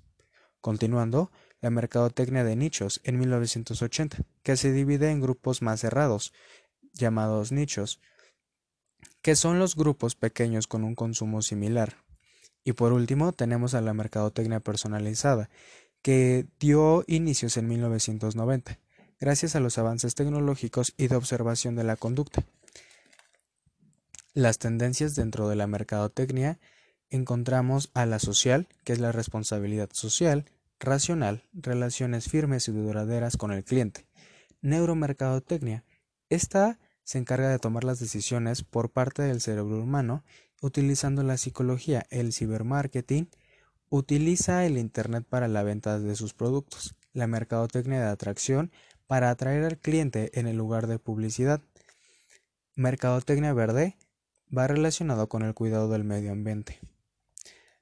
Continuando, 0.61 1.31
la 1.59 1.69
mercadotecnia 1.69 2.43
de 2.43 2.55
nichos 2.55 3.01
en 3.03 3.19
1980, 3.19 4.17
que 4.41 4.57
se 4.57 4.71
divide 4.71 5.11
en 5.11 5.21
grupos 5.21 5.61
más 5.61 5.81
cerrados, 5.81 6.33
llamados 6.91 7.51
nichos, 7.51 8.01
que 9.21 9.35
son 9.35 9.59
los 9.59 9.75
grupos 9.75 10.15
pequeños 10.15 10.65
con 10.65 10.83
un 10.83 10.95
consumo 10.95 11.43
similar. 11.43 11.97
Y 12.63 12.73
por 12.73 12.93
último, 12.93 13.31
tenemos 13.31 13.75
a 13.75 13.81
la 13.81 13.93
mercadotecnia 13.93 14.59
personalizada, 14.59 15.51
que 16.01 16.47
dio 16.59 17.03
inicios 17.07 17.57
en 17.57 17.67
1990, 17.67 18.79
gracias 19.19 19.55
a 19.55 19.59
los 19.59 19.77
avances 19.77 20.15
tecnológicos 20.15 20.93
y 20.97 21.07
de 21.07 21.15
observación 21.15 21.75
de 21.75 21.83
la 21.83 21.95
conducta. 21.95 22.43
Las 24.33 24.59
tendencias 24.59 25.15
dentro 25.15 25.49
de 25.49 25.55
la 25.55 25.67
mercadotecnia 25.67 26.59
encontramos 27.09 27.91
a 27.93 28.05
la 28.05 28.19
social, 28.19 28.67
que 28.83 28.93
es 28.93 28.99
la 28.99 29.11
responsabilidad 29.11 29.89
social, 29.91 30.45
racional, 30.79 31.43
relaciones 31.53 32.29
firmes 32.29 32.67
y 32.67 32.71
duraderas 32.71 33.37
con 33.37 33.51
el 33.51 33.63
cliente. 33.63 34.07
Neuromercadotecnia. 34.61 35.83
Esta 36.29 36.79
se 37.03 37.17
encarga 37.17 37.49
de 37.49 37.59
tomar 37.59 37.83
las 37.83 37.99
decisiones 37.99 38.63
por 38.63 38.89
parte 38.89 39.21
del 39.21 39.41
cerebro 39.41 39.81
humano 39.81 40.23
utilizando 40.61 41.23
la 41.23 41.37
psicología, 41.37 42.05
el 42.09 42.31
cibermarketing, 42.31 43.29
Utiliza 43.93 44.65
el 44.65 44.77
Internet 44.77 45.25
para 45.27 45.49
la 45.49 45.63
venta 45.63 45.99
de 45.99 46.15
sus 46.15 46.33
productos, 46.33 46.95
la 47.11 47.27
mercadotecnia 47.27 47.99
de 47.99 48.07
atracción 48.07 48.71
para 49.05 49.29
atraer 49.29 49.65
al 49.65 49.79
cliente 49.79 50.39
en 50.39 50.47
el 50.47 50.55
lugar 50.55 50.87
de 50.87 50.97
publicidad. 50.97 51.59
Mercadotecnia 52.73 53.51
verde 53.51 53.97
va 54.57 54.65
relacionado 54.65 55.27
con 55.27 55.43
el 55.43 55.53
cuidado 55.53 55.89
del 55.89 56.05
medio 56.05 56.31
ambiente. 56.31 56.79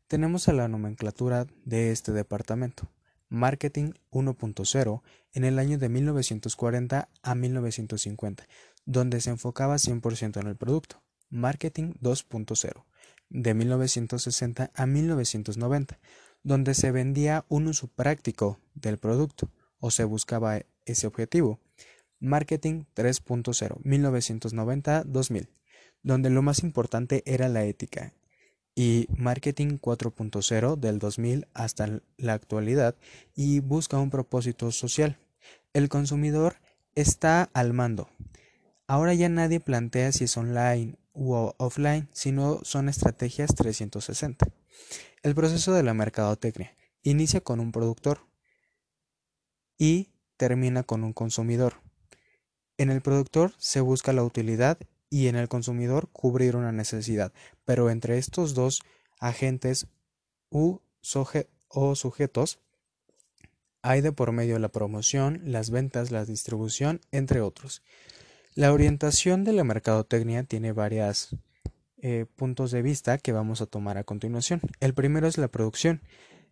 Tenemos 0.08 0.48
a 0.50 0.54
la 0.54 0.68
nomenclatura 0.68 1.46
de 1.64 1.92
este 1.92 2.12
departamento. 2.12 2.90
Marketing 3.30 3.92
1.0 4.10 5.04
en 5.34 5.44
el 5.44 5.60
año 5.60 5.78
de 5.78 5.90
1940 5.90 7.08
a 7.22 7.36
1950, 7.36 8.48
donde 8.88 9.22
se 9.22 9.30
enfocaba 9.30 9.76
100% 9.76 10.42
en 10.42 10.48
el 10.48 10.56
producto. 10.56 11.04
Marketing 11.30 11.94
2.0 12.02 12.89
de 13.30 13.54
1960 13.54 14.72
a 14.74 14.86
1990, 14.86 16.00
donde 16.44 16.74
se 16.74 16.92
vendía 16.92 17.46
un 17.50 17.68
uso 17.68 17.88
práctico 17.88 18.60
del 18.74 18.98
producto 18.98 19.52
o 19.80 19.92
se 19.92 20.04
buscaba 20.04 20.62
ese 20.86 21.08
objetivo. 21.08 21.60
Marketing 22.20 22.84
3.0, 22.96 23.82
1990-2000, 23.84 25.48
donde 26.04 26.30
lo 26.30 26.42
más 26.42 26.64
importante 26.64 27.24
era 27.26 27.48
la 27.48 27.64
ética. 27.64 28.14
Y 28.76 29.08
Marketing 29.10 29.78
4.0 29.78 30.78
del 30.78 31.00
2000 31.00 31.48
hasta 31.54 32.02
la 32.18 32.34
actualidad 32.34 32.96
y 33.36 33.60
busca 33.60 33.98
un 33.98 34.10
propósito 34.10 34.72
social. 34.72 35.18
El 35.74 35.90
consumidor 35.90 36.58
está 36.96 37.50
al 37.54 37.74
mando. 37.74 38.10
Ahora 38.88 39.14
ya 39.14 39.30
nadie 39.30 39.60
plantea 39.60 40.12
si 40.12 40.26
es 40.26 40.38
online 40.38 40.98
o 41.20 41.56
offline, 41.58 42.08
sino 42.14 42.60
son 42.64 42.90
estrategias 42.90 43.54
360. 43.56 44.48
El 45.22 45.36
proceso 45.36 45.74
de 45.74 45.84
la 45.84 45.94
mercadotecnia 45.94 46.76
inicia 47.04 47.42
con 47.42 47.60
un 47.60 47.72
productor 47.72 48.28
y 49.78 50.10
termina 50.38 50.84
con 50.84 51.04
un 51.04 51.14
consumidor. 51.14 51.82
En 52.78 52.90
el 52.90 53.02
productor 53.02 53.54
se 53.58 53.82
busca 53.82 54.14
la 54.14 54.24
utilidad 54.24 54.78
y 55.10 55.28
en 55.28 55.36
el 55.36 55.50
consumidor 55.50 56.10
cubrir 56.12 56.56
una 56.56 56.72
necesidad, 56.72 57.34
pero 57.66 57.90
entre 57.90 58.18
estos 58.18 58.54
dos 58.54 58.82
agentes 59.20 59.88
u 60.50 60.80
o 61.68 61.96
sujetos 61.96 62.60
hay 63.82 64.02
de 64.02 64.12
por 64.12 64.32
medio 64.32 64.60
la 64.60 64.70
promoción, 64.70 65.42
las 65.46 65.70
ventas, 65.70 66.12
la 66.12 66.26
distribución, 66.26 67.02
entre 67.12 67.42
otros. 67.42 67.82
La 68.56 68.74
orientación 68.74 69.44
de 69.44 69.54
la 69.54 69.64
mercadotecnia 69.64 70.44
tiene 70.44 70.72
varios 70.72 71.36
eh, 72.02 72.26
puntos 72.36 72.72
de 72.72 72.82
vista 72.82 73.18
que 73.18 73.32
vamos 73.32 73.62
a 73.62 73.68
tomar 73.68 73.98
a 73.98 74.04
continuación. 74.04 74.62
El 74.80 74.94
primero 74.94 75.28
es 75.28 75.38
la 75.38 75.50
producción, 75.50 76.02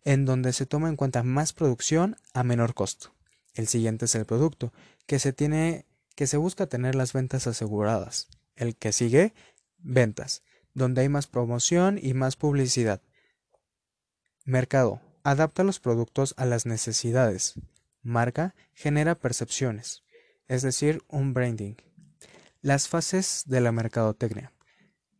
en 0.04 0.24
donde 0.24 0.52
se 0.52 0.66
toma 0.66 0.88
en 0.88 0.96
cuenta 0.96 1.22
más 1.22 1.52
producción 1.52 2.16
a 2.34 2.44
menor 2.44 2.74
costo. 2.74 3.14
El 3.54 3.66
siguiente 3.66 4.04
es 4.04 4.14
el 4.14 4.26
producto, 4.26 4.72
que 5.06 5.18
se 5.18 5.32
tiene 5.32 5.86
que 6.14 6.26
se 6.26 6.36
busca 6.36 6.66
tener 6.66 6.94
las 6.94 7.12
ventas 7.12 7.46
aseguradas. 7.46 8.28
El 8.56 8.74
que 8.74 8.92
sigue, 8.92 9.34
ventas, 9.78 10.42
donde 10.74 11.02
hay 11.02 11.08
más 11.08 11.26
promoción 11.28 11.98
y 12.00 12.12
más 12.12 12.34
publicidad. 12.36 13.02
Mercado, 14.44 15.00
adapta 15.22 15.62
los 15.62 15.78
productos 15.78 16.34
a 16.36 16.44
las 16.44 16.66
necesidades. 16.66 17.54
Marca, 18.02 18.54
genera 18.74 19.14
percepciones, 19.14 20.02
es 20.48 20.62
decir, 20.62 21.02
un 21.08 21.34
branding. 21.34 21.74
Las 22.60 22.88
fases 22.88 23.44
de 23.46 23.60
la 23.60 23.70
mercadotecnia. 23.70 24.52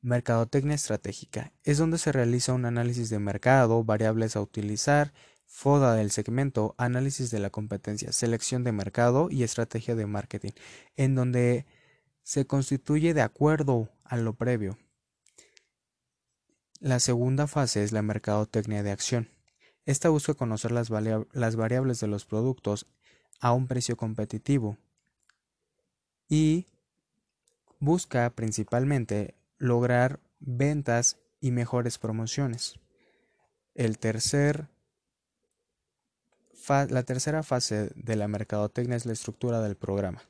Mercadotecnia 0.01 0.75
estratégica 0.75 1.53
es 1.63 1.79
donde 1.79 1.99
se 1.99 2.11
realiza 2.11 2.53
un 2.53 2.65
análisis 2.65 3.11
de 3.11 3.21
mercado, 3.21 3.85
variables 3.85 4.35
a 4.35 4.41
utilizar, 4.41 5.13
FODA 5.47 5.95
del 5.95 6.11
segmento, 6.11 6.75
análisis 6.79 7.31
de 7.31 7.39
la 7.39 7.51
competencia, 7.51 8.11
selección 8.11 8.65
de 8.65 8.73
mercado 8.73 9.29
y 9.31 9.45
estrategia 9.45 9.95
de 9.95 10.07
marketing, 10.07 10.51
en 10.97 11.15
donde 11.15 11.65
se 12.25 12.45
constituye 12.45 13.15
de 13.15 13.23
acuerdo 13.23 13.89
a 14.03 14.17
lo 14.17 14.35
previo. 14.35 14.77
La 16.81 16.99
segunda 16.99 17.47
fase 17.47 17.85
es 17.85 17.93
la 17.93 18.03
mercadotecnia 18.03 18.83
de 18.83 18.91
acción. 18.91 19.31
Esta 19.85 20.09
busca 20.09 20.35
conocer 20.35 20.73
las, 20.73 20.91
las 20.91 21.57
variables 21.57 22.01
de 22.01 22.09
los 22.09 22.25
productos 22.25 22.89
a 23.39 23.53
un 23.53 23.69
precio 23.69 23.97
competitivo 23.97 24.77
y 26.29 26.67
busca 27.81 28.31
principalmente 28.31 29.35
lograr 29.59 30.21
ventas 30.41 31.19
y 31.41 31.51
mejores 31.51 31.99
promociones. 31.99 32.79
La 33.75 33.93
tercera 37.03 37.43
fase 37.43 37.91
de 37.95 38.17
la 38.17 38.29
mercadotecnia 38.29 38.97
es 38.97 39.07
la 39.07 39.13
estructura 39.13 39.61
del 39.61 39.77
programa. 39.77 40.23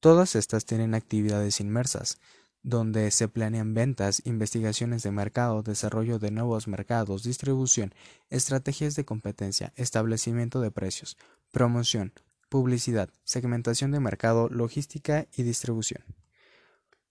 Todas 0.00 0.36
estas 0.36 0.64
tienen 0.64 0.94
actividades 0.94 1.60
inmersas, 1.60 2.18
donde 2.62 3.10
se 3.10 3.28
planean 3.28 3.74
ventas, 3.74 4.22
investigaciones 4.24 5.02
de 5.02 5.10
mercado, 5.10 5.62
desarrollo 5.62 6.18
de 6.18 6.30
nuevos 6.30 6.68
mercados, 6.68 7.22
distribución, 7.22 7.94
estrategias 8.28 8.94
de 8.96 9.04
competencia, 9.04 9.72
establecimiento 9.76 10.60
de 10.60 10.70
precios, 10.70 11.16
promoción, 11.52 12.12
publicidad, 12.48 13.08
segmentación 13.24 13.90
de 13.90 14.00
mercado, 14.00 14.48
logística 14.48 15.26
y 15.36 15.42
distribución. 15.42 16.04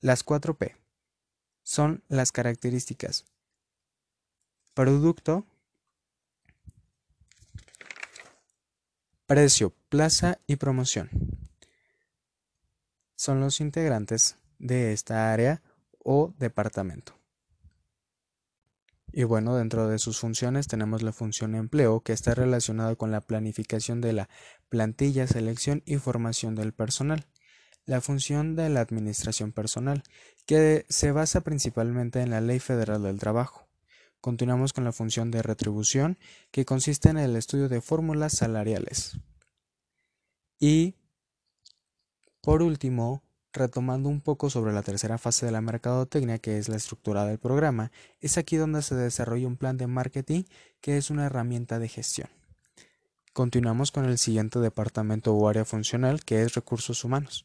Las 0.06 0.24
4P 0.24 0.76
son 1.64 2.04
las 2.10 2.32
características 2.32 3.26
producto, 4.76 5.48
precio, 9.26 9.74
plaza 9.90 10.38
y 10.46 10.58
promoción. 10.58 11.10
Son 13.16 13.40
los 13.40 13.60
integrantes 13.60 14.38
de 14.60 14.94
esta 14.94 15.34
área 15.34 15.64
o 15.98 16.36
departamento. 16.38 17.18
Y 19.12 19.24
bueno, 19.24 19.56
dentro 19.56 19.88
de 19.88 19.98
sus 19.98 20.20
funciones 20.20 20.68
tenemos 20.68 21.02
la 21.02 21.14
función 21.14 21.56
empleo, 21.56 22.02
que 22.02 22.14
está 22.14 22.36
relacionada 22.36 22.96
con 22.96 23.12
la 23.12 23.22
planificación 23.22 24.02
de 24.02 24.14
la 24.14 24.30
plantilla, 24.70 25.26
selección 25.26 25.82
y 25.84 25.96
formación 25.96 26.54
del 26.54 26.74
personal. 26.74 27.26
La 27.86 28.02
función 28.02 28.56
de 28.56 28.70
la 28.70 28.82
administración 28.82 29.52
personal, 29.52 30.02
que 30.48 30.86
se 30.90 31.12
basa 31.12 31.42
principalmente 31.42 32.22
en 32.22 32.32
la 32.32 32.42
Ley 32.42 32.60
Federal 32.60 33.04
del 33.04 33.20
Trabajo. 33.20 33.68
Continuamos 34.22 34.74
con 34.74 34.86
la 34.86 34.92
función 34.92 35.30
de 35.30 35.44
retribución, 35.44 36.18
que 36.50 36.66
consiste 36.66 37.10
en 37.10 37.20
el 37.20 37.36
estudio 37.36 37.70
de 37.70 37.82
fórmulas 37.82 38.34
salariales. 38.34 39.20
Y, 40.60 40.96
por 42.42 42.64
último, 42.64 43.22
retomando 43.54 44.10
un 44.10 44.22
poco 44.22 44.50
sobre 44.50 44.74
la 44.74 44.82
tercera 44.82 45.20
fase 45.20 45.46
de 45.46 45.52
la 45.52 45.62
mercadotecnia, 45.62 46.40
que 46.40 46.58
es 46.58 46.70
la 46.70 46.78
estructura 46.78 47.24
del 47.26 47.38
programa, 47.38 47.92
es 48.20 48.40
aquí 48.40 48.56
donde 48.56 48.82
se 48.82 48.96
desarrolla 48.96 49.46
un 49.46 49.58
plan 49.58 49.78
de 49.78 49.86
marketing 49.86 50.44
que 50.82 50.98
es 50.98 51.12
una 51.12 51.28
herramienta 51.28 51.78
de 51.78 51.88
gestión. 51.88 52.30
Continuamos 53.36 53.92
con 53.92 54.06
el 54.06 54.18
siguiente 54.18 54.60
departamento 54.60 55.36
o 55.36 55.50
área 55.50 55.66
funcional, 55.66 56.24
que 56.24 56.44
es 56.44 56.54
recursos 56.54 57.04
humanos. 57.04 57.44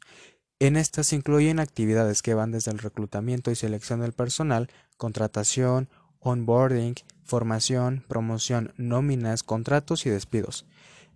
En 0.61 0.77
estas 0.77 1.09
se 1.09 1.17
incluyen 1.17 1.59
actividades 1.59 2.23
que 2.23 2.33
van 2.33 2.53
desde 2.53 2.71
el 2.71 2.79
reclutamiento 2.79 3.51
y 3.51 3.57
selección 3.57 3.99
del 3.99 4.13
personal, 4.13 4.71
contratación, 4.97 5.89
onboarding, 6.21 6.95
formación, 7.25 8.05
promoción, 8.07 8.73
nóminas, 8.77 9.43
contratos 9.43 10.07
y 10.07 10.11
despidos. 10.11 10.65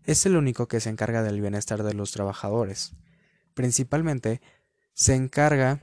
Es 0.03 0.27
el 0.27 0.35
único 0.35 0.67
que 0.67 0.81
se 0.81 0.91
encarga 0.91 1.23
del 1.23 1.41
bienestar 1.41 1.85
de 1.85 1.95
los 1.95 2.11
trabajadores. 2.11 2.95
Principalmente 3.55 4.41
se 4.93 5.15
encarga 5.15 5.83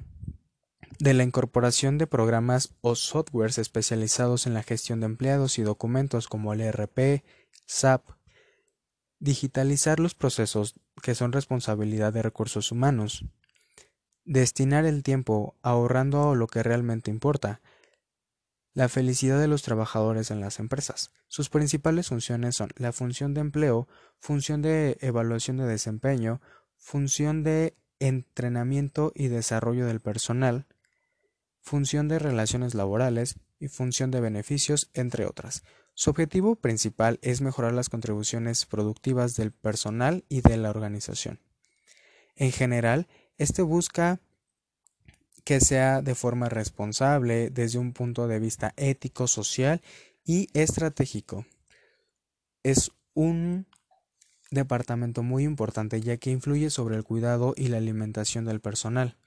de 1.00 1.14
la 1.14 1.24
incorporación 1.24 1.98
de 1.98 2.08
programas 2.08 2.74
o 2.82 2.96
softwares 2.96 3.58
especializados 3.58 4.48
en 4.48 4.54
la 4.54 4.64
gestión 4.64 5.00
de 5.00 5.06
empleados 5.06 5.60
y 5.60 5.62
documentos 5.62 6.28
como 6.28 6.52
el 6.52 6.60
ERP, 6.60 7.24
SAP, 7.66 8.02
digitalizar 9.22 10.00
los 10.00 10.16
procesos 10.16 10.74
que 11.02 11.16
son 11.16 11.32
responsabilidad 11.32 12.12
de 12.12 12.24
recursos 12.24 12.72
humanos, 12.72 13.24
destinar 14.26 14.86
el 14.86 15.04
tiempo 15.04 15.56
ahorrando 15.62 16.36
lo 16.36 16.48
que 16.48 16.64
realmente 16.64 17.12
importa, 17.12 17.62
la 18.74 18.90
felicidad 18.90 19.40
de 19.40 19.48
los 19.48 19.62
trabajadores 19.62 20.32
en 20.32 20.42
las 20.42 20.60
empresas. 20.60 21.12
Sus 21.28 21.50
principales 21.50 22.08
funciones 22.08 22.56
son 22.56 22.72
la 22.78 22.92
función 22.92 23.34
de 23.36 23.42
empleo, 23.42 23.88
función 24.20 24.64
de 24.64 24.98
evaluación 25.02 25.58
de 25.58 25.66
desempeño, 25.66 26.42
función 26.78 27.44
de 27.44 27.76
entrenamiento 28.00 29.12
y 29.14 29.28
desarrollo 29.28 29.86
del 29.86 30.00
personal, 30.00 30.66
función 31.60 32.08
de 32.08 32.18
relaciones 32.18 32.74
laborales 32.74 33.36
y 33.60 33.68
función 33.68 34.10
de 34.10 34.20
beneficios, 34.20 34.90
entre 34.96 35.28
otras. 35.28 35.64
Su 35.94 36.10
objetivo 36.10 36.56
principal 36.56 37.20
es 37.22 37.42
mejorar 37.42 37.74
las 37.74 37.90
contribuciones 37.90 38.66
productivas 38.66 39.36
del 39.36 39.52
personal 39.52 40.24
y 40.30 40.42
de 40.42 40.58
la 40.58 40.70
organización. 40.70 41.40
En 42.36 42.52
general, 42.52 43.08
este 43.38 43.62
busca 43.62 44.20
que 45.44 45.60
sea 45.60 46.02
de 46.02 46.16
forma 46.16 46.50
responsable 46.50 47.50
desde 47.50 47.80
un 47.80 47.94
punto 47.94 48.28
de 48.28 48.40
vista 48.40 48.74
ético, 48.78 49.28
social 49.28 49.82
y 50.24 50.48
estratégico. 50.54 51.46
Es 52.64 52.92
un 53.14 53.66
departamento 54.52 55.24
muy 55.24 55.44
importante 55.44 56.02
ya 56.02 56.18
que 56.18 56.30
influye 56.30 56.70
sobre 56.70 56.96
el 56.96 57.04
cuidado 57.04 57.54
y 57.58 57.70
la 57.70 57.78
alimentación 57.78 58.46
del 58.46 58.60
personal. 58.60 59.18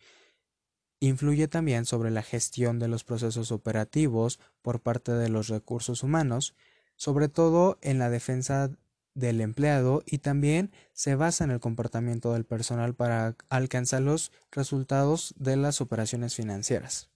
Influye 1.04 1.48
también 1.48 1.84
sobre 1.84 2.10
la 2.10 2.22
gestión 2.22 2.78
de 2.78 2.88
los 2.88 3.04
procesos 3.04 3.52
operativos 3.52 4.40
por 4.62 4.80
parte 4.80 5.12
de 5.12 5.28
los 5.28 5.48
recursos 5.48 6.02
humanos, 6.02 6.54
sobre 6.96 7.28
todo 7.28 7.76
en 7.82 7.98
la 7.98 8.08
defensa 8.08 8.70
del 9.12 9.42
empleado 9.42 10.02
y 10.06 10.18
también 10.18 10.72
se 10.94 11.14
basa 11.14 11.44
en 11.44 11.50
el 11.50 11.60
comportamiento 11.60 12.32
del 12.32 12.46
personal 12.46 12.94
para 12.94 13.36
alcanzar 13.50 14.00
los 14.00 14.32
resultados 14.50 15.34
de 15.36 15.56
las 15.56 15.82
operaciones 15.82 16.36
financieras. 16.36 17.10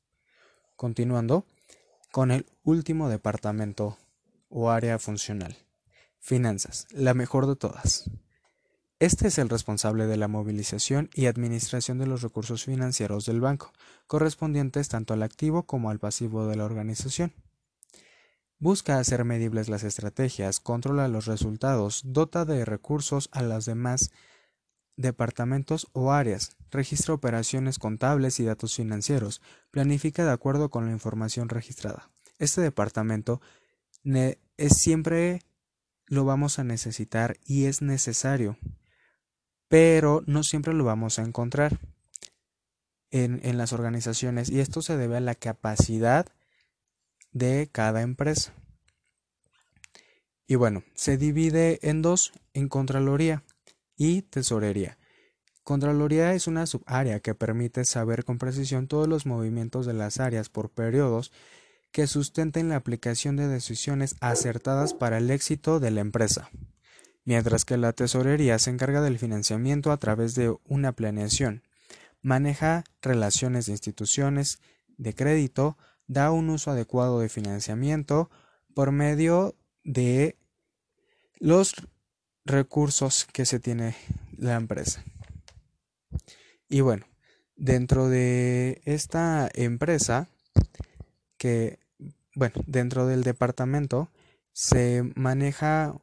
Continuando 0.77 1.47
con 2.13 2.31
el 2.31 2.45
último 2.65 3.09
departamento 3.09 3.97
o 4.51 4.71
área 4.71 4.99
funcional. 4.99 5.57
Finanzas, 6.19 6.87
la 6.91 7.15
mejor 7.15 7.47
de 7.47 7.57
todas. 7.57 8.11
Este 9.01 9.29
es 9.29 9.39
el 9.39 9.49
responsable 9.49 10.07
de 10.09 10.17
la 10.17 10.27
movilización 10.27 11.09
y 11.15 11.27
administración 11.27 11.99
de 11.99 12.07
los 12.07 12.23
recursos 12.23 12.65
financieros 12.65 13.27
del 13.27 13.41
banco, 13.41 13.73
correspondientes 14.09 14.89
tanto 14.89 15.15
al 15.15 15.23
activo 15.23 15.67
como 15.67 15.91
al 15.91 16.01
pasivo 16.01 16.49
de 16.49 16.57
la 16.57 16.65
organización. 16.65 17.33
Busca 18.59 18.99
hacer 18.99 19.25
medibles 19.25 19.69
las 19.69 19.85
estrategias, 19.85 20.59
controla 20.59 21.07
los 21.07 21.27
resultados, 21.27 22.03
dota 22.07 22.45
de 22.45 22.65
recursos 22.65 23.29
a 23.31 23.43
los 23.43 23.67
demás 23.67 24.11
departamentos 24.97 25.87
o 25.93 26.11
áreas, 26.11 26.57
registra 26.73 27.15
operaciones 27.15 27.79
contables 27.79 28.41
y 28.41 28.45
datos 28.47 28.75
financieros, 28.75 29.41
planifica 29.71 30.25
de 30.25 30.33
acuerdo 30.33 30.71
con 30.71 30.87
la 30.87 30.91
información 30.91 31.49
registrada. 31.49 32.11
Este 32.41 32.63
departamento 32.63 33.41
es 34.03 34.77
siempre 34.77 35.43
lo 36.07 36.25
vamos 36.25 36.59
a 36.59 36.65
necesitar 36.65 37.37
y 37.45 37.67
es 37.67 37.81
necesario, 37.81 38.59
pero 39.69 40.23
no 40.27 40.43
siempre 40.43 40.75
lo 40.75 40.85
vamos 40.85 41.19
a 41.19 41.23
encontrar 41.23 41.79
en, 43.11 43.41
en 43.43 43.59
las 43.59 43.73
organizaciones 43.73 44.51
y 44.51 44.61
esto 44.61 44.83
se 44.83 44.97
debe 44.97 45.17
a 45.17 45.21
la 45.21 45.35
capacidad 45.35 46.27
de 47.33 47.69
cada 47.71 48.03
empresa. 48.03 48.55
Y 50.47 50.55
bueno, 50.55 50.83
se 50.95 51.19
divide 51.19 51.79
en 51.83 52.01
dos, 52.01 52.33
en 52.55 52.69
Contraloría 52.69 53.45
y 53.97 54.23
Tesorería. 54.23 54.99
Contraloría 55.63 56.33
es 56.33 56.47
una 56.47 56.65
subárea 56.65 57.21
que 57.21 57.35
permite 57.35 57.85
saber 57.85 58.25
con 58.25 58.39
precisión 58.39 58.89
todos 58.89 59.07
los 59.07 59.27
movimientos 59.27 59.85
de 59.85 59.93
las 59.93 60.19
áreas 60.19 60.49
por 60.49 60.71
periodos 60.71 61.31
que 61.93 62.07
sustenten 62.07 62.71
la 62.71 62.77
aplicación 62.77 63.37
de 63.37 63.49
decisiones 63.49 64.17
acertadas 64.23 64.95
para 64.95 65.19
el 65.19 65.31
éxito 65.31 65.79
de 65.81 65.91
la 65.91 66.01
empresa, 66.01 66.49
mientras 67.29 67.67
que 67.67 67.77
la 67.77 67.93
tesorería 67.93 68.59
se 68.59 68.71
encarga 68.71 69.03
del 69.03 69.19
financiamiento 69.19 69.93
a 69.93 69.99
través 69.99 70.35
de 70.35 70.57
una 70.65 70.93
planeación, 70.93 71.63
maneja 72.23 72.85
relaciones 73.03 73.67
de 73.67 73.73
instituciones 73.73 74.61
de 74.97 75.15
crédito, 75.15 75.77
da 76.07 76.33
un 76.33 76.49
uso 76.49 76.71
adecuado 76.71 77.21
de 77.21 77.29
financiamiento 77.29 78.31
por 78.73 78.93
medio 78.93 79.55
de 79.85 80.39
los 81.39 81.75
recursos 82.47 83.27
que 83.31 83.45
se 83.45 83.61
tiene 83.61 83.95
la 84.39 84.55
empresa. 84.55 85.05
Y 86.67 86.81
bueno, 86.81 87.05
dentro 87.57 88.09
de 88.09 88.81
esta 88.87 89.51
empresa 89.53 90.31
que, 91.37 91.79
bueno, 92.35 92.55
dentro 92.67 93.07
del 93.07 93.23
departamento 93.23 94.11
se 94.55 95.03
maneja 95.15 95.95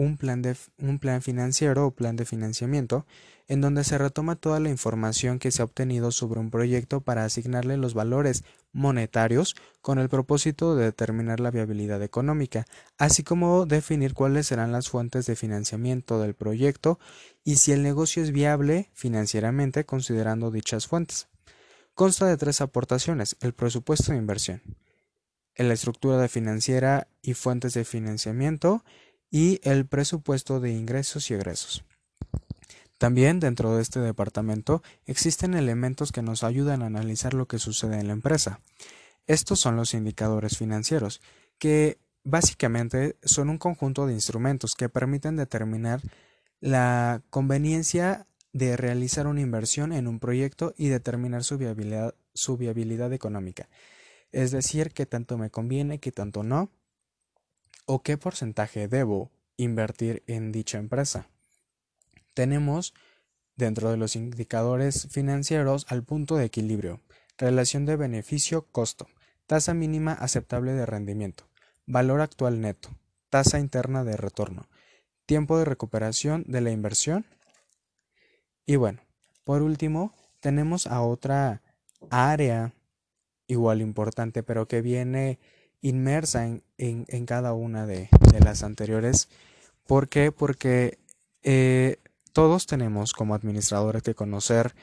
un 0.00 0.16
plan, 0.16 0.40
de, 0.40 0.56
un 0.78 0.98
plan 0.98 1.20
financiero 1.20 1.86
o 1.86 1.90
plan 1.90 2.16
de 2.16 2.24
financiamiento 2.24 3.04
en 3.48 3.60
donde 3.60 3.84
se 3.84 3.98
retoma 3.98 4.34
toda 4.34 4.58
la 4.58 4.70
información 4.70 5.38
que 5.38 5.50
se 5.50 5.60
ha 5.60 5.66
obtenido 5.66 6.10
sobre 6.10 6.40
un 6.40 6.50
proyecto 6.50 7.02
para 7.02 7.26
asignarle 7.26 7.76
los 7.76 7.92
valores 7.92 8.42
monetarios 8.72 9.56
con 9.82 9.98
el 9.98 10.08
propósito 10.08 10.74
de 10.74 10.84
determinar 10.84 11.38
la 11.38 11.50
viabilidad 11.50 12.02
económica, 12.02 12.64
así 12.96 13.22
como 13.24 13.66
definir 13.66 14.14
cuáles 14.14 14.46
serán 14.46 14.72
las 14.72 14.88
fuentes 14.88 15.26
de 15.26 15.36
financiamiento 15.36 16.18
del 16.18 16.32
proyecto 16.32 16.98
y 17.44 17.56
si 17.56 17.72
el 17.72 17.82
negocio 17.82 18.22
es 18.22 18.32
viable 18.32 18.88
financieramente 18.94 19.84
considerando 19.84 20.50
dichas 20.50 20.86
fuentes. 20.86 21.28
Consta 21.92 22.24
de 22.24 22.38
tres 22.38 22.62
aportaciones, 22.62 23.36
el 23.40 23.52
presupuesto 23.52 24.12
de 24.12 24.18
inversión, 24.18 24.62
la 25.56 25.74
estructura 25.74 26.26
financiera 26.28 27.08
y 27.20 27.34
fuentes 27.34 27.74
de 27.74 27.84
financiamiento 27.84 28.82
y 29.30 29.60
el 29.62 29.86
presupuesto 29.86 30.60
de 30.60 30.72
ingresos 30.72 31.30
y 31.30 31.34
egresos. 31.34 31.84
También 32.98 33.40
dentro 33.40 33.74
de 33.74 33.82
este 33.82 34.00
departamento 34.00 34.82
existen 35.06 35.54
elementos 35.54 36.12
que 36.12 36.20
nos 36.20 36.44
ayudan 36.44 36.82
a 36.82 36.86
analizar 36.86 37.32
lo 37.32 37.46
que 37.46 37.58
sucede 37.58 37.98
en 37.98 38.08
la 38.08 38.12
empresa. 38.12 38.60
Estos 39.26 39.60
son 39.60 39.76
los 39.76 39.94
indicadores 39.94 40.58
financieros, 40.58 41.22
que 41.58 41.98
básicamente 42.24 43.16
son 43.22 43.48
un 43.48 43.58
conjunto 43.58 44.06
de 44.06 44.12
instrumentos 44.12 44.74
que 44.74 44.88
permiten 44.88 45.36
determinar 45.36 46.02
la 46.60 47.22
conveniencia 47.30 48.26
de 48.52 48.76
realizar 48.76 49.26
una 49.26 49.40
inversión 49.40 49.92
en 49.92 50.08
un 50.08 50.18
proyecto 50.18 50.74
y 50.76 50.88
determinar 50.88 51.44
su 51.44 51.56
viabilidad, 51.58 53.12
económica. 53.12 53.68
Es 54.32 54.50
decir, 54.50 54.90
qué 54.92 55.06
tanto 55.06 55.38
me 55.38 55.50
conviene, 55.50 56.00
qué 56.00 56.12
tanto 56.12 56.42
no, 56.42 56.70
o 57.90 58.02
qué 58.02 58.16
porcentaje 58.16 58.86
debo 58.86 59.30
invertir 59.56 60.22
en 60.26 60.52
dicha 60.52 60.78
empresa 60.78 61.28
tenemos 62.34 62.94
dentro 63.56 63.90
de 63.90 63.96
los 63.96 64.16
indicadores 64.16 65.08
financieros 65.10 65.86
al 65.88 66.02
punto 66.02 66.36
de 66.36 66.46
equilibrio, 66.46 67.00
relación 67.36 67.84
de 67.84 67.96
beneficio-costo, 67.96 69.08
tasa 69.46 69.74
mínima 69.74 70.12
aceptable 70.12 70.72
de 70.72 70.86
rendimiento, 70.86 71.44
valor 71.86 72.20
actual 72.20 72.60
neto, 72.60 72.90
tasa 73.28 73.58
interna 73.58 74.04
de 74.04 74.16
retorno, 74.16 74.68
tiempo 75.26 75.58
de 75.58 75.64
recuperación 75.64 76.44
de 76.46 76.60
la 76.60 76.70
inversión. 76.70 77.26
Y 78.64 78.76
bueno, 78.76 79.00
por 79.44 79.62
último, 79.62 80.14
tenemos 80.40 80.86
a 80.86 81.02
otra 81.02 81.62
área 82.10 82.72
igual 83.46 83.82
importante, 83.82 84.42
pero 84.42 84.66
que 84.66 84.80
viene 84.80 85.38
inmersa 85.82 86.46
en, 86.78 87.26
cada 87.26 87.52
una 87.52 87.86
de, 87.86 88.08
las 88.44 88.62
anteriores. 88.62 89.28
¿Por 89.86 90.08
qué? 90.08 90.32
Porque 90.32 90.98
eh, 91.42 91.98
todos 92.32 92.66
tenemos 92.66 93.12
como 93.12 93.34
administradores 93.34 94.02
que 94.02 94.14
conocer 94.14 94.74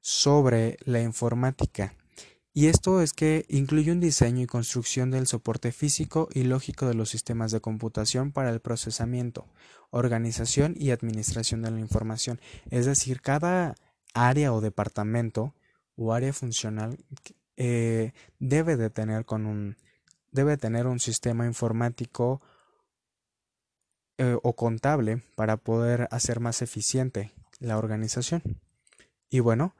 sobre 0.00 0.78
la 0.84 1.00
informática. 1.00 1.94
Y 2.52 2.66
esto 2.66 3.00
es 3.00 3.12
que 3.12 3.46
incluye 3.48 3.92
un 3.92 4.00
diseño 4.00 4.42
y 4.42 4.46
construcción 4.46 5.12
del 5.12 5.28
soporte 5.28 5.70
físico 5.70 6.28
y 6.32 6.42
lógico 6.42 6.86
de 6.86 6.94
los 6.94 7.08
sistemas 7.08 7.52
de 7.52 7.60
computación 7.60 8.32
para 8.32 8.50
el 8.50 8.60
procesamiento, 8.60 9.46
organización 9.90 10.74
y 10.76 10.90
administración 10.90 11.62
de 11.62 11.70
la 11.70 11.78
información. 11.78 12.40
Es 12.70 12.86
decir, 12.86 13.20
cada 13.20 13.76
área 14.14 14.52
o 14.52 14.60
departamento 14.60 15.54
o 15.94 16.12
área 16.12 16.32
funcional 16.32 16.98
eh, 17.56 18.12
debe 18.40 18.76
de 18.76 18.90
tener 18.90 19.24
con 19.24 19.46
un 19.46 19.76
debe 20.32 20.56
tener 20.56 20.86
un 20.86 21.00
sistema 21.00 21.46
informático 21.46 22.40
eh, 24.18 24.36
o 24.42 24.54
contable 24.54 25.22
para 25.34 25.56
poder 25.56 26.08
hacer 26.10 26.40
más 26.40 26.62
eficiente 26.62 27.32
la 27.58 27.78
organización. 27.78 28.42
Y 29.28 29.40
bueno, 29.40 29.74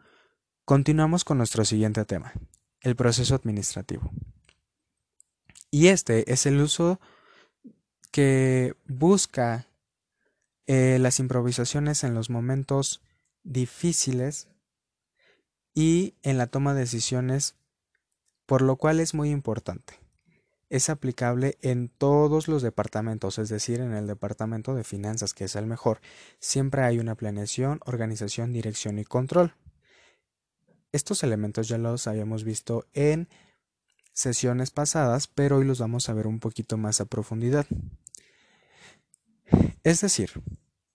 continuamos 0.64 1.24
con 1.24 1.38
nuestro 1.38 1.64
siguiente 1.64 2.04
tema, 2.04 2.32
el 2.80 2.96
proceso 2.96 3.34
administrativo. 3.34 4.10
Y 5.70 5.88
este 5.88 6.32
es 6.32 6.46
el 6.46 6.60
uso 6.60 7.00
que 8.10 8.74
busca 8.86 9.66
eh, 10.66 10.98
las 11.00 11.20
improvisaciones 11.20 12.02
en 12.02 12.14
los 12.14 12.30
momentos 12.30 13.02
difíciles 13.44 14.48
y 15.74 16.14
en 16.22 16.38
la 16.38 16.48
toma 16.48 16.74
de 16.74 16.80
decisiones, 16.80 17.54
por 18.46 18.62
lo 18.62 18.76
cual 18.76 19.00
es 19.00 19.14
muy 19.14 19.30
importante 19.30 20.00
es 20.70 20.88
aplicable 20.88 21.58
en 21.60 21.88
todos 21.88 22.46
los 22.46 22.62
departamentos, 22.62 23.38
es 23.38 23.48
decir, 23.48 23.80
en 23.80 23.92
el 23.92 24.06
departamento 24.06 24.74
de 24.74 24.84
finanzas, 24.84 25.34
que 25.34 25.44
es 25.44 25.56
el 25.56 25.66
mejor. 25.66 26.00
Siempre 26.38 26.82
hay 26.82 27.00
una 27.00 27.16
planeación, 27.16 27.80
organización, 27.84 28.52
dirección 28.52 28.98
y 28.98 29.04
control. 29.04 29.54
Estos 30.92 31.24
elementos 31.24 31.68
ya 31.68 31.76
los 31.76 32.06
habíamos 32.06 32.44
visto 32.44 32.86
en 32.94 33.28
sesiones 34.12 34.70
pasadas, 34.70 35.26
pero 35.26 35.56
hoy 35.56 35.64
los 35.64 35.80
vamos 35.80 36.08
a 36.08 36.14
ver 36.14 36.28
un 36.28 36.38
poquito 36.38 36.76
más 36.76 37.00
a 37.00 37.04
profundidad. 37.04 37.66
Es 39.82 40.00
decir, 40.00 40.30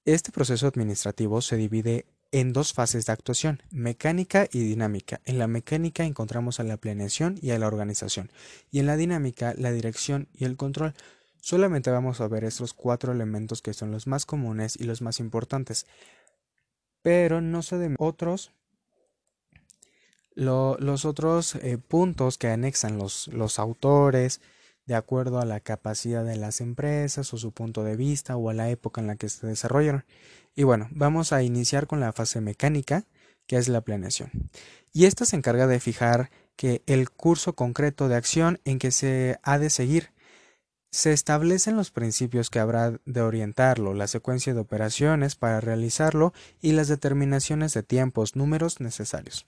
este 0.06 0.32
proceso 0.32 0.68
administrativo 0.68 1.42
se 1.42 1.58
divide 1.58 2.06
en 2.36 2.52
dos 2.52 2.74
fases 2.74 3.06
de 3.06 3.14
actuación, 3.14 3.64
mecánica 3.72 4.46
y 4.52 4.60
dinámica. 4.60 5.22
En 5.24 5.40
la 5.40 5.48
mecánica 5.48 6.04
encontramos 6.04 6.60
a 6.60 6.66
la 6.66 6.76
planeación 6.76 7.40
y 7.42 7.52
a 7.52 7.60
la 7.60 7.66
organización, 7.66 8.30
y 8.72 8.80
en 8.80 8.88
la 8.88 8.98
dinámica 8.98 9.54
la 9.58 9.72
dirección 9.72 10.28
y 10.34 10.44
el 10.44 10.58
control. 10.58 10.94
Solamente 11.40 11.92
vamos 11.92 12.20
a 12.20 12.28
ver 12.28 12.44
estos 12.44 12.74
cuatro 12.74 13.14
elementos 13.14 13.62
que 13.62 13.74
son 13.74 13.92
los 13.92 14.06
más 14.06 14.26
comunes 14.26 14.76
y 14.76 14.84
los 14.84 15.02
más 15.02 15.22
importantes, 15.22 15.86
pero 17.02 17.40
no 17.40 17.62
se 17.62 17.78
de 17.78 17.96
otros 18.00 18.52
los 20.36 21.06
otros 21.06 21.56
eh, 21.56 21.78
puntos 21.78 22.38
que 22.38 22.50
anexan 22.50 22.98
los, 22.98 23.30
los 23.30 23.60
autores, 23.60 24.42
de 24.86 24.96
acuerdo 24.96 25.40
a 25.40 25.46
la 25.46 25.60
capacidad 25.60 26.24
de 26.24 26.38
las 26.38 26.62
empresas 26.62 27.34
o 27.34 27.38
su 27.38 27.52
punto 27.52 27.84
de 27.84 27.96
vista 27.96 28.38
o 28.38 28.50
a 28.50 28.54
la 28.54 28.70
época 28.70 29.02
en 29.02 29.08
la 29.08 29.16
que 29.16 29.30
se 29.30 29.48
desarrollaron. 29.48 30.06
Y 30.56 30.64
bueno, 30.64 30.88
vamos 30.92 31.34
a 31.34 31.44
iniciar 31.44 31.88
con 31.88 32.00
la 32.00 32.14
fase 32.14 32.42
mecánica, 32.42 33.06
que 33.48 33.58
es 33.58 33.68
la 33.68 33.82
planeación. 33.82 34.32
Y 34.94 35.06
esta 35.06 35.26
se 35.26 35.36
encarga 35.36 35.68
de 35.68 35.80
fijar 35.80 36.30
que 36.56 36.82
el 36.86 37.10
curso 37.10 37.54
concreto 37.54 38.08
de 38.08 38.16
acción 38.16 38.60
en 38.64 38.80
que 38.80 38.92
se 38.92 39.40
ha 39.44 39.60
de 39.60 39.70
seguir 39.70 40.12
se 40.92 41.12
establecen 41.12 41.76
los 41.76 41.92
principios 41.92 42.50
que 42.50 42.60
habrá 42.60 43.02
de 43.06 43.22
orientarlo, 43.22 43.94
la 43.94 44.08
secuencia 44.08 44.54
de 44.54 44.62
operaciones 44.62 45.36
para 45.36 45.60
realizarlo 45.60 46.34
y 46.62 46.72
las 46.72 46.88
determinaciones 46.88 47.74
de 47.74 47.84
tiempos, 47.84 48.38
números 48.38 48.80
necesarios. 48.80 49.46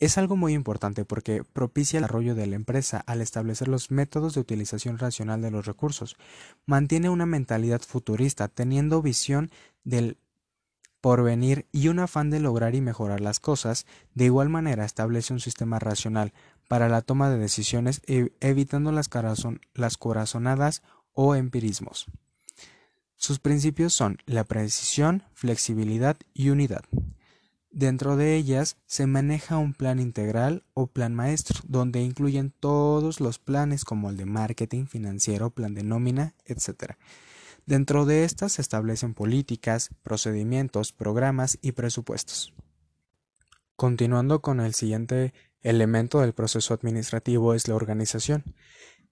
Es 0.00 0.16
algo 0.16 0.34
muy 0.34 0.54
importante 0.54 1.04
porque 1.04 1.44
propicia 1.44 1.98
el 1.98 2.04
desarrollo 2.04 2.34
de 2.34 2.46
la 2.46 2.56
empresa 2.56 3.04
al 3.06 3.20
establecer 3.20 3.68
los 3.68 3.90
métodos 3.90 4.32
de 4.32 4.40
utilización 4.40 4.96
racional 4.98 5.42
de 5.42 5.50
los 5.50 5.66
recursos. 5.66 6.16
Mantiene 6.64 7.10
una 7.10 7.26
mentalidad 7.26 7.82
futurista, 7.82 8.48
teniendo 8.48 9.02
visión 9.02 9.50
del 9.84 10.16
porvenir 11.02 11.66
y 11.70 11.88
un 11.88 11.98
afán 11.98 12.30
de 12.30 12.40
lograr 12.40 12.74
y 12.74 12.80
mejorar 12.80 13.20
las 13.20 13.40
cosas. 13.40 13.84
De 14.14 14.24
igual 14.24 14.48
manera 14.48 14.86
establece 14.86 15.34
un 15.34 15.40
sistema 15.40 15.78
racional 15.78 16.32
para 16.66 16.88
la 16.88 17.02
toma 17.02 17.28
de 17.28 17.36
decisiones 17.36 18.00
e, 18.06 18.32
evitando 18.40 18.92
las, 18.92 19.10
las 19.74 19.96
corazonadas 19.98 20.82
o 21.12 21.34
empirismos. 21.34 22.06
Sus 23.16 23.38
principios 23.38 23.92
son 23.92 24.16
la 24.24 24.44
precisión, 24.44 25.24
flexibilidad 25.34 26.16
y 26.32 26.48
unidad. 26.48 26.84
Dentro 27.70 28.16
de 28.16 28.34
ellas 28.34 28.76
se 28.86 29.06
maneja 29.06 29.56
un 29.56 29.74
plan 29.74 30.00
integral 30.00 30.64
o 30.74 30.88
plan 30.88 31.14
maestro, 31.14 31.60
donde 31.68 32.00
incluyen 32.00 32.50
todos 32.50 33.20
los 33.20 33.38
planes 33.38 33.84
como 33.84 34.10
el 34.10 34.16
de 34.16 34.26
marketing, 34.26 34.86
financiero, 34.86 35.50
plan 35.50 35.74
de 35.74 35.84
nómina, 35.84 36.34
etc. 36.46 36.94
Dentro 37.66 38.06
de 38.06 38.24
estas 38.24 38.54
se 38.54 38.62
establecen 38.62 39.14
políticas, 39.14 39.90
procedimientos, 40.02 40.92
programas 40.92 41.58
y 41.62 41.72
presupuestos. 41.72 42.52
Continuando 43.76 44.42
con 44.42 44.60
el 44.60 44.74
siguiente 44.74 45.32
elemento 45.62 46.20
del 46.20 46.32
proceso 46.32 46.74
administrativo 46.74 47.54
es 47.54 47.68
la 47.68 47.76
organización. 47.76 48.42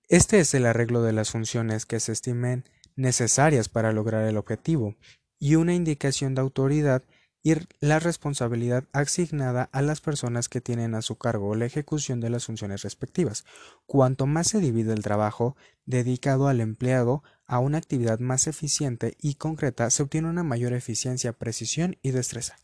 Este 0.08 0.40
es 0.40 0.52
el 0.54 0.66
arreglo 0.66 1.02
de 1.02 1.12
las 1.12 1.30
funciones 1.30 1.86
que 1.86 2.00
se 2.00 2.10
estimen 2.10 2.64
necesarias 2.96 3.68
para 3.68 3.92
lograr 3.92 4.24
el 4.26 4.36
objetivo 4.36 4.96
y 5.38 5.54
una 5.54 5.74
indicación 5.74 6.34
de 6.34 6.40
autoridad 6.40 7.04
y 7.42 7.54
la 7.80 7.98
responsabilidad 7.98 8.84
asignada 8.92 9.68
a 9.72 9.82
las 9.82 10.00
personas 10.00 10.48
que 10.48 10.60
tienen 10.60 10.94
a 10.94 11.02
su 11.02 11.16
cargo 11.16 11.54
la 11.54 11.66
ejecución 11.66 12.20
de 12.20 12.30
las 12.30 12.46
funciones 12.46 12.82
respectivas. 12.82 13.44
Cuanto 13.86 14.26
más 14.26 14.48
se 14.48 14.60
divide 14.60 14.92
el 14.92 15.02
trabajo 15.02 15.56
dedicado 15.86 16.48
al 16.48 16.60
empleado 16.60 17.22
a 17.46 17.60
una 17.60 17.78
actividad 17.78 18.18
más 18.18 18.46
eficiente 18.46 19.16
y 19.20 19.34
concreta, 19.34 19.88
se 19.90 20.02
obtiene 20.02 20.28
una 20.28 20.42
mayor 20.42 20.72
eficiencia, 20.72 21.32
precisión 21.32 21.96
y 22.02 22.10
destreza. 22.10 22.56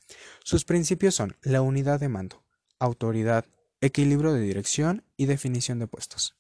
Sus 0.43 0.65
principios 0.65 1.15
son 1.15 1.37
la 1.43 1.63
unidad 1.63 2.01
de 2.01 2.09
mando, 2.09 2.43
autoridad, 2.79 3.47
equilibrio 3.81 4.33
de 4.33 4.41
dirección 4.41 5.05
y 5.17 5.27
definición 5.27 5.79
de 5.79 5.87
puestos. 5.87 6.37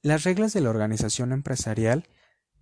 Las 0.00 0.24
reglas 0.24 0.52
de 0.52 0.60
la 0.60 0.70
organización 0.70 1.32
empresarial 1.32 2.08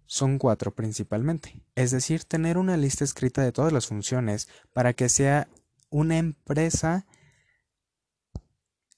son 0.06 0.38
cuatro 0.38 0.74
principalmente, 0.74 1.62
es 1.74 1.90
decir, 1.90 2.24
tener 2.24 2.58
una 2.58 2.76
lista 2.76 3.04
escrita 3.04 3.42
de 3.42 3.52
todas 3.52 3.72
las 3.72 3.86
funciones 3.86 4.48
para 4.72 4.92
que 4.92 5.08
sea 5.08 5.48
una 5.90 6.18
empresa 6.18 7.06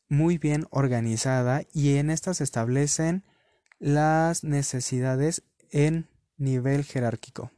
muy 0.08 0.38
bien 0.38 0.66
organizada 0.70 1.62
y 1.72 1.96
en 1.96 2.10
esta 2.10 2.34
se 2.34 2.44
establecen 2.44 3.24
las 3.78 4.44
necesidades 4.44 5.42
en 5.70 6.08
nivel 6.36 6.84
jerárquico. 6.84 7.52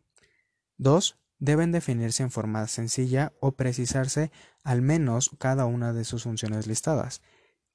2. 0.79 1.17
Deben 1.39 1.73
definirse 1.73 2.23
en 2.23 2.31
forma 2.31 2.67
sencilla 2.67 3.33
o 3.41 3.53
precisarse 3.53 4.31
al 4.63 4.83
menos 4.83 5.31
cada 5.39 5.67
una 5.67 5.93
de 5.93 6.05
sus 6.05 6.25
funciones 6.25 6.67
listadas. 6.67 7.23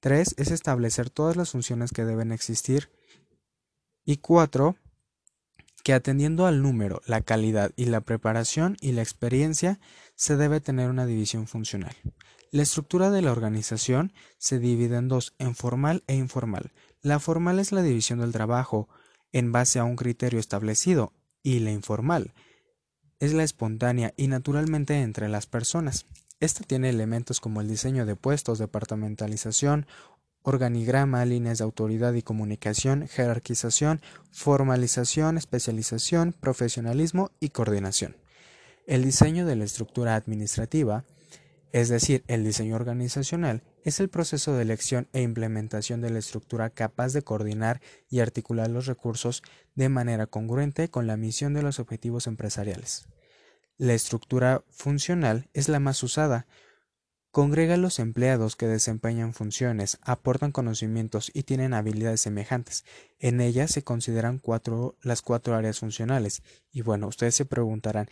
3. 0.01 0.35
Es 0.37 0.51
establecer 0.51 1.09
todas 1.09 1.35
las 1.35 1.51
funciones 1.51 1.91
que 1.91 2.05
deben 2.05 2.31
existir. 2.31 2.91
Y 4.03 4.17
4. 4.17 4.75
Que 5.85 5.93
atendiendo 5.93 6.47
al 6.47 6.63
número, 6.63 7.03
la 7.05 7.21
calidad 7.21 7.71
y 7.75 7.85
la 7.85 8.01
preparación 8.01 8.75
y 8.81 8.93
la 8.93 9.03
experiencia, 9.03 9.79
se 10.15 10.35
debe 10.35 10.59
tener 10.59 10.89
una 10.89 11.05
división 11.05 11.45
funcional. 11.45 11.95
La 12.49 12.63
estructura 12.63 13.11
de 13.11 13.21
la 13.21 13.31
organización 13.31 14.11
se 14.39 14.57
divide 14.57 14.97
en 14.97 15.09
dos, 15.09 15.35
en 15.37 15.53
formal 15.55 16.03
e 16.07 16.15
informal. 16.15 16.73
La 17.03 17.19
formal 17.19 17.59
es 17.59 17.71
la 17.71 17.83
división 17.83 18.19
del 18.19 18.31
trabajo 18.31 18.89
en 19.31 19.51
base 19.51 19.77
a 19.77 19.83
un 19.83 19.95
criterio 19.95 20.39
establecido 20.39 21.13
y 21.43 21.59
la 21.59 21.71
informal 21.71 22.33
es 23.19 23.33
la 23.33 23.43
espontánea 23.43 24.13
y 24.17 24.27
naturalmente 24.27 25.01
entre 25.01 25.29
las 25.29 25.45
personas. 25.45 26.05
Esta 26.39 26.63
tiene 26.63 26.89
elementos 26.89 27.39
como 27.39 27.61
el 27.61 27.67
diseño 27.67 28.05
de 28.05 28.15
puestos, 28.15 28.59
departamentalización, 28.59 29.87
organigrama, 30.45 31.25
líneas 31.25 31.57
de 31.57 31.63
autoridad 31.63 32.13
y 32.13 32.21
comunicación, 32.21 33.07
jerarquización, 33.07 34.01
formalización, 34.31 35.37
especialización, 35.37 36.33
profesionalismo 36.33 37.31
y 37.39 37.49
coordinación. 37.49 38.15
El 38.85 39.03
diseño 39.03 39.45
de 39.45 39.55
la 39.55 39.65
estructura 39.65 40.15
administrativa, 40.15 41.03
es 41.71 41.89
decir, 41.89 42.23
el 42.27 42.43
diseño 42.43 42.75
organizacional, 42.75 43.63
es 43.83 43.99
el 43.99 44.09
proceso 44.09 44.53
de 44.53 44.61
elección 44.61 45.07
e 45.13 45.21
implementación 45.21 45.99
de 46.01 46.11
la 46.11 46.19
estructura 46.19 46.69
capaz 46.69 47.13
de 47.13 47.23
coordinar 47.23 47.81
y 48.09 48.19
articular 48.19 48.69
los 48.69 48.85
recursos 48.85 49.41
de 49.73 49.89
manera 49.89 50.27
congruente 50.27 50.89
con 50.89 51.07
la 51.07 51.17
misión 51.17 51.53
de 51.53 51.63
los 51.63 51.79
objetivos 51.79 52.27
empresariales. 52.27 53.07
La 53.77 53.93
estructura 53.93 54.63
funcional 54.69 55.49
es 55.53 55.67
la 55.67 55.79
más 55.79 56.01
usada. 56.01 56.45
Congrega 57.35 57.73
a 57.73 57.77
los 57.77 57.99
empleados 57.99 58.55
que 58.55 58.65
desempeñan 58.65 59.33
funciones, 59.33 59.97
aportan 60.03 60.53
conocimientos 60.53 61.31
y 61.33 61.43
tienen 61.43 61.73
habilidades 61.73 62.21
semejantes. 62.21 62.85
En 63.19 63.41
ella 63.41 63.67
se 63.67 63.83
consideran 63.83 64.41
las 65.01 65.21
cuatro 65.21 65.53
áreas 65.53 65.79
funcionales. 65.79 66.43
Y 66.71 66.81
bueno, 66.81 67.07
ustedes 67.09 67.35
se 67.35 67.43
preguntarán, 67.43 68.07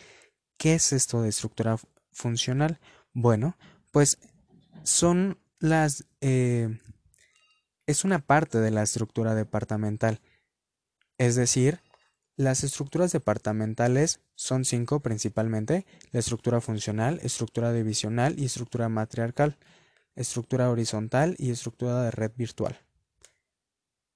¿qué 0.57 0.73
es 0.73 0.91
esto 0.91 1.21
de 1.21 1.29
estructura 1.29 1.77
funcional? 2.11 2.81
Bueno, 3.13 3.55
pues 3.91 4.17
son 4.83 5.39
las... 5.57 6.03
Eh, 6.19 6.77
es 7.85 8.03
una 8.03 8.19
parte 8.19 8.57
de 8.57 8.71
la 8.71 8.83
estructura 8.83 9.35
departamental. 9.35 10.19
Es 11.17 11.35
decir, 11.35 11.79
las 12.35 12.63
estructuras 12.63 13.11
departamentales 13.11 14.19
son 14.35 14.65
cinco 14.65 15.01
principalmente, 15.01 15.85
la 16.11 16.19
estructura 16.19 16.61
funcional, 16.61 17.19
estructura 17.23 17.71
divisional 17.71 18.39
y 18.39 18.45
estructura 18.45 18.89
matriarcal, 18.89 19.57
estructura 20.15 20.69
horizontal 20.69 21.35
y 21.37 21.51
estructura 21.51 22.03
de 22.03 22.11
red 22.11 22.31
virtual. 22.35 22.79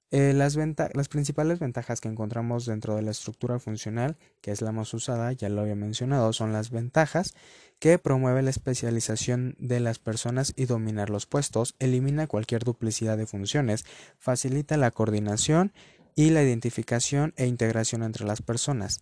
Eh, 0.09 0.31
las, 0.33 0.55
las, 0.55 1.09
principales 1.09 1.59
ventajas 1.59 1.99
que 1.99 2.07
encontramos 2.07 2.65
dentro 2.65 2.95
de 2.95 3.01
la 3.01 3.11
estructura 3.11 3.59
funcional, 3.59 4.15
que 4.39 4.51
es 4.51 4.61
la 4.61 4.71
más 4.71 4.93
usada, 4.93 5.33
ya 5.33 5.49
lo 5.49 5.59
había 5.59 5.75
mencionado, 5.75 6.31
son 6.31 6.53
las 6.53 6.71
ventajas 6.71 7.33
que 7.79 7.99
promueve 7.99 8.41
la 8.41 8.49
especialización 8.49 9.55
de 9.59 9.81
las 9.81 9.99
personas 9.99 10.53
y 10.55 10.63
dominar 10.63 11.09
los 11.09 11.25
puestos, 11.25 11.75
elimina 11.79 12.27
cualquier 12.27 12.63
duplicidad 12.63 13.17
de 13.17 13.27
funciones, 13.27 13.85
facilita 14.17 14.77
la 14.77 14.91
coordinación 14.91 15.73
y 16.17 16.31
la 16.31 16.41
identificación 16.41 17.31
e 17.37 17.45
integración 17.45 18.01
entre 18.01 18.25
las 18.25 18.41
personas. 18.41 19.01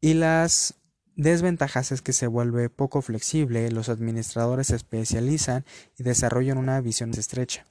Y 0.00 0.14
las 0.14 0.74
desventajas 1.14 1.92
es 1.92 2.02
que 2.02 2.12
se 2.12 2.26
vuelve 2.26 2.68
poco 2.68 3.00
flexible, 3.00 3.70
los 3.70 3.88
administradores 3.88 4.66
se 4.66 4.76
especializan 4.76 5.64
y 5.96 6.02
desarrollan 6.02 6.58
una 6.58 6.80
visión 6.80 7.12
estrecha, 7.12 7.64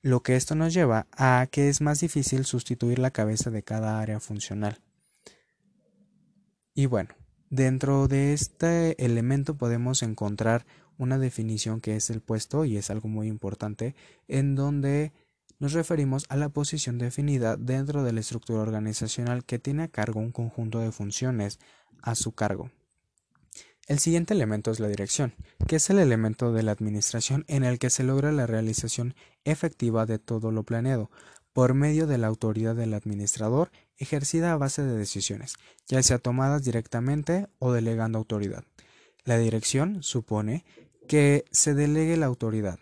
lo 0.00 0.22
que 0.22 0.36
esto 0.36 0.54
nos 0.54 0.72
lleva 0.72 1.08
a 1.10 1.48
que 1.50 1.68
es 1.68 1.80
más 1.80 2.00
difícil 2.00 2.44
sustituir 2.44 3.00
la 3.00 3.10
cabeza 3.10 3.50
de 3.50 3.64
cada 3.64 4.00
área 4.00 4.20
funcional. 4.20 4.78
Y 6.72 6.86
bueno, 6.86 7.16
dentro 7.50 8.06
de 8.06 8.32
este 8.32 9.04
elemento 9.04 9.56
podemos 9.56 10.04
encontrar 10.04 10.66
una 10.98 11.18
definición 11.18 11.80
que 11.80 11.96
es 11.96 12.10
el 12.10 12.20
puesto 12.20 12.64
y 12.64 12.76
es 12.76 12.90
algo 12.90 13.08
muy 13.08 13.26
importante 13.26 13.96
en 14.28 14.54
donde 14.54 15.12
nos 15.64 15.72
referimos 15.72 16.26
a 16.28 16.36
la 16.36 16.50
posición 16.50 16.98
definida 16.98 17.56
dentro 17.56 18.02
de 18.02 18.12
la 18.12 18.20
estructura 18.20 18.60
organizacional 18.60 19.46
que 19.46 19.58
tiene 19.58 19.84
a 19.84 19.88
cargo 19.88 20.20
un 20.20 20.30
conjunto 20.30 20.78
de 20.80 20.92
funciones 20.92 21.58
a 22.02 22.14
su 22.14 22.32
cargo. 22.32 22.70
El 23.86 23.98
siguiente 23.98 24.34
elemento 24.34 24.70
es 24.70 24.78
la 24.78 24.88
dirección, 24.88 25.32
que 25.66 25.76
es 25.76 25.88
el 25.88 26.00
elemento 26.00 26.52
de 26.52 26.64
la 26.64 26.72
administración 26.72 27.46
en 27.48 27.64
el 27.64 27.78
que 27.78 27.88
se 27.88 28.04
logra 28.04 28.30
la 28.30 28.46
realización 28.46 29.14
efectiva 29.44 30.04
de 30.04 30.18
todo 30.18 30.50
lo 30.50 30.64
planeado, 30.64 31.10
por 31.54 31.72
medio 31.72 32.06
de 32.06 32.18
la 32.18 32.26
autoridad 32.26 32.76
del 32.76 32.92
administrador 32.92 33.70
ejercida 33.96 34.52
a 34.52 34.58
base 34.58 34.82
de 34.82 34.98
decisiones, 34.98 35.54
ya 35.88 36.02
sea 36.02 36.18
tomadas 36.18 36.62
directamente 36.62 37.48
o 37.58 37.72
delegando 37.72 38.18
autoridad. 38.18 38.64
La 39.24 39.38
dirección 39.38 40.02
supone 40.02 40.66
que 41.08 41.46
se 41.52 41.72
delegue 41.72 42.18
la 42.18 42.26
autoridad, 42.26 42.78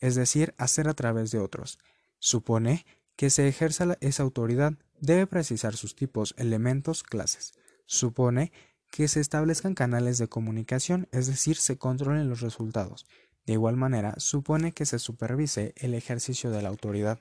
es 0.00 0.14
decir, 0.14 0.54
hacer 0.56 0.88
a 0.88 0.94
través 0.94 1.30
de 1.30 1.38
otros, 1.38 1.78
Supone 2.24 2.86
que 3.16 3.30
se 3.30 3.48
ejerza 3.48 3.98
esa 4.00 4.22
autoridad 4.22 4.74
debe 5.00 5.26
precisar 5.26 5.76
sus 5.76 5.96
tipos, 5.96 6.36
elementos, 6.38 7.02
clases. 7.02 7.52
Supone 7.84 8.52
que 8.92 9.08
se 9.08 9.18
establezcan 9.18 9.74
canales 9.74 10.18
de 10.18 10.28
comunicación, 10.28 11.08
es 11.10 11.26
decir, 11.26 11.56
se 11.56 11.78
controlen 11.78 12.28
los 12.28 12.40
resultados. 12.40 13.06
De 13.44 13.54
igual 13.54 13.76
manera, 13.76 14.14
supone 14.18 14.70
que 14.70 14.86
se 14.86 15.00
supervise 15.00 15.74
el 15.76 15.94
ejercicio 15.94 16.52
de 16.52 16.62
la 16.62 16.68
autoridad. 16.68 17.18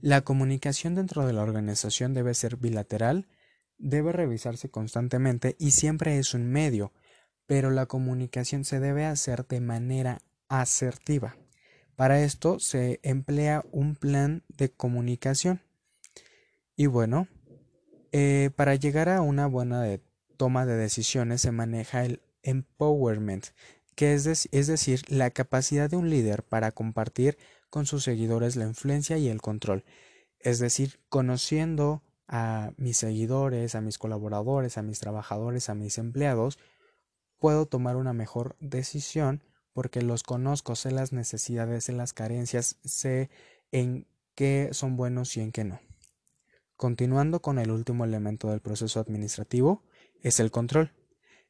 La 0.00 0.22
comunicación 0.22 0.96
dentro 0.96 1.24
de 1.24 1.32
la 1.32 1.42
organización 1.42 2.14
debe 2.14 2.34
ser 2.34 2.56
bilateral, 2.56 3.28
debe 3.78 4.10
revisarse 4.10 4.70
constantemente 4.70 5.54
y 5.56 5.70
siempre 5.70 6.18
es 6.18 6.34
un 6.34 6.50
medio, 6.50 6.92
pero 7.46 7.70
la 7.70 7.86
comunicación 7.86 8.64
se 8.64 8.80
debe 8.80 9.06
hacer 9.06 9.46
de 9.46 9.60
manera 9.60 10.20
asertiva. 10.48 11.36
Para 12.00 12.22
esto 12.22 12.58
se 12.60 12.98
emplea 13.02 13.62
un 13.72 13.94
plan 13.94 14.42
de 14.48 14.70
comunicación. 14.70 15.60
Y 16.74 16.86
bueno, 16.86 17.28
eh, 18.10 18.48
para 18.56 18.74
llegar 18.74 19.10
a 19.10 19.20
una 19.20 19.46
buena 19.46 19.84
toma 20.38 20.64
de 20.64 20.76
decisiones 20.76 21.42
se 21.42 21.52
maneja 21.52 22.06
el 22.06 22.22
empowerment, 22.42 23.48
que 23.96 24.14
es, 24.14 24.48
es 24.50 24.66
decir, 24.66 25.02
la 25.08 25.28
capacidad 25.28 25.90
de 25.90 25.98
un 25.98 26.08
líder 26.08 26.42
para 26.42 26.72
compartir 26.72 27.36
con 27.68 27.84
sus 27.84 28.02
seguidores 28.04 28.56
la 28.56 28.64
influencia 28.64 29.18
y 29.18 29.28
el 29.28 29.42
control. 29.42 29.84
Es 30.38 30.58
decir, 30.58 31.00
conociendo 31.10 32.02
a 32.26 32.72
mis 32.78 32.96
seguidores, 32.96 33.74
a 33.74 33.82
mis 33.82 33.98
colaboradores, 33.98 34.78
a 34.78 34.82
mis 34.82 35.00
trabajadores, 35.00 35.68
a 35.68 35.74
mis 35.74 35.98
empleados, 35.98 36.58
puedo 37.38 37.66
tomar 37.66 37.96
una 37.96 38.14
mejor 38.14 38.56
decisión 38.58 39.42
porque 39.80 40.02
los 40.02 40.24
conozco, 40.24 40.76
sé 40.76 40.90
las 40.90 41.14
necesidades, 41.14 41.84
sé 41.84 41.94
las 41.94 42.12
carencias, 42.12 42.76
sé 42.84 43.30
en 43.72 44.06
qué 44.34 44.68
son 44.72 44.98
buenos 44.98 45.34
y 45.38 45.40
en 45.40 45.52
qué 45.52 45.64
no. 45.64 45.80
Continuando 46.76 47.40
con 47.40 47.58
el 47.58 47.70
último 47.70 48.04
elemento 48.04 48.50
del 48.50 48.60
proceso 48.60 49.00
administrativo, 49.00 49.82
es 50.20 50.38
el 50.38 50.50
control. 50.50 50.92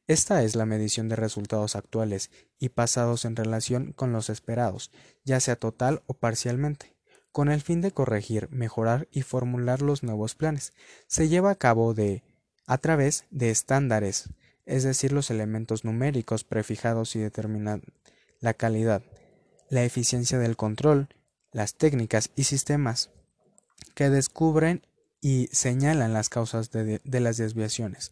Esta 0.07 0.43
es 0.43 0.55
la 0.55 0.65
medición 0.65 1.09
de 1.09 1.17
resultados 1.17 1.75
actuales 1.75 2.31
y 2.57 2.69
pasados 2.69 3.25
en 3.25 3.35
relación 3.35 3.91
con 3.91 4.13
los 4.13 4.29
esperados, 4.29 4.91
ya 5.25 5.41
sea 5.41 5.57
total 5.57 6.01
o 6.05 6.13
parcialmente, 6.13 6.95
con 7.33 7.51
el 7.51 7.59
fin 7.59 7.81
de 7.81 7.91
corregir, 7.91 8.47
mejorar 8.49 9.09
y 9.11 9.23
formular 9.23 9.81
los 9.81 10.03
nuevos 10.03 10.35
planes. 10.35 10.71
Se 11.07 11.27
lleva 11.27 11.51
a 11.51 11.55
cabo 11.55 11.93
de 11.93 12.23
a 12.65 12.77
través 12.77 13.25
de 13.29 13.49
estándares, 13.49 14.29
es 14.65 14.83
decir, 14.83 15.11
los 15.11 15.29
elementos 15.31 15.83
numéricos 15.83 16.45
prefijados 16.45 17.17
y 17.17 17.19
determinan 17.19 17.83
la 18.41 18.53
calidad, 18.53 19.03
la 19.69 19.83
eficiencia 19.83 20.37
del 20.39 20.57
control, 20.57 21.07
las 21.51 21.75
técnicas 21.75 22.31
y 22.35 22.43
sistemas 22.43 23.11
que 23.95 24.09
descubren 24.09 24.85
y 25.21 25.47
señalan 25.51 26.13
las 26.13 26.29
causas 26.29 26.71
de, 26.71 26.99
las 27.03 27.37
desviaciones. 27.37 28.11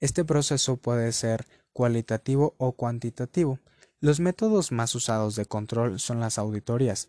Este 0.00 0.24
proceso 0.24 0.76
puede 0.76 1.12
ser 1.12 1.46
cualitativo 1.72 2.54
o 2.58 2.72
cuantitativo. 2.72 3.60
Los 4.00 4.20
métodos 4.20 4.72
más 4.72 4.94
usados 4.94 5.36
de 5.36 5.46
control 5.46 6.00
son 6.00 6.20
las 6.20 6.38
auditorías, 6.38 7.08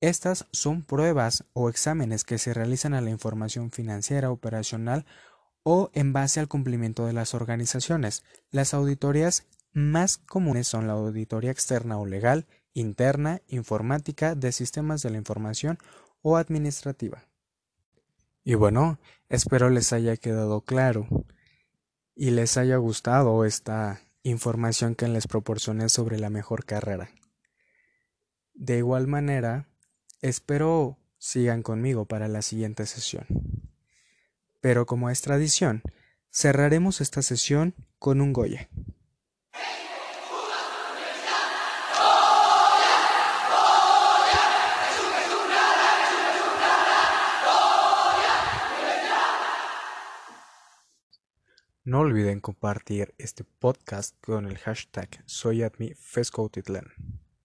Estas 0.00 0.46
son 0.50 0.82
pruebas 0.82 1.44
o 1.52 1.68
exámenes 1.68 2.24
que 2.24 2.38
se 2.38 2.52
realizan 2.52 2.92
a 2.92 3.00
la 3.00 3.10
información 3.10 3.70
financiera, 3.70 4.32
operacional 4.32 5.06
o 5.62 5.90
en 5.94 6.12
base 6.12 6.40
al 6.40 6.48
cumplimiento 6.48 7.06
de 7.06 7.12
las 7.12 7.34
organizaciones. 7.34 8.24
Las 8.50 8.74
auditorías 8.74 9.44
más 9.72 10.18
comunes 10.18 10.68
son 10.68 10.86
la 10.86 10.94
auditoría 10.94 11.50
externa 11.50 11.98
o 11.98 12.06
legal, 12.06 12.46
interna, 12.74 13.42
informática, 13.48 14.34
de 14.34 14.52
sistemas 14.52 15.02
de 15.02 15.10
la 15.10 15.18
información 15.18 15.78
o 16.22 16.36
administrativa. 16.36 17.24
Y 18.44 18.54
bueno, 18.54 18.98
espero 19.28 19.70
les 19.70 19.92
haya 19.92 20.16
quedado 20.16 20.62
claro 20.62 21.06
y 22.14 22.30
les 22.30 22.56
haya 22.56 22.76
gustado 22.76 23.44
esta 23.44 24.00
información 24.22 24.94
que 24.94 25.08
les 25.08 25.26
proporcioné 25.26 25.88
sobre 25.88 26.18
la 26.18 26.30
mejor 26.30 26.64
carrera. 26.64 27.10
De 28.54 28.78
igual 28.78 29.06
manera, 29.06 29.68
espero 30.20 30.98
sigan 31.18 31.62
conmigo 31.62 32.04
para 32.04 32.28
la 32.28 32.42
siguiente 32.42 32.86
sesión. 32.86 33.26
Pero 34.60 34.86
como 34.86 35.10
es 35.10 35.22
tradición, 35.22 35.82
cerraremos 36.30 37.00
esta 37.00 37.22
sesión 37.22 37.74
con 37.98 38.20
un 38.20 38.32
Goya. 38.32 38.68
No 51.84 51.98
olviden 51.98 52.38
compartir 52.38 53.12
este 53.18 53.42
podcast 53.42 54.14
con 54.24 54.46
el 54.46 54.56
hashtag 54.56 55.08
SoyAdmiFescoutitlán. 55.26 56.92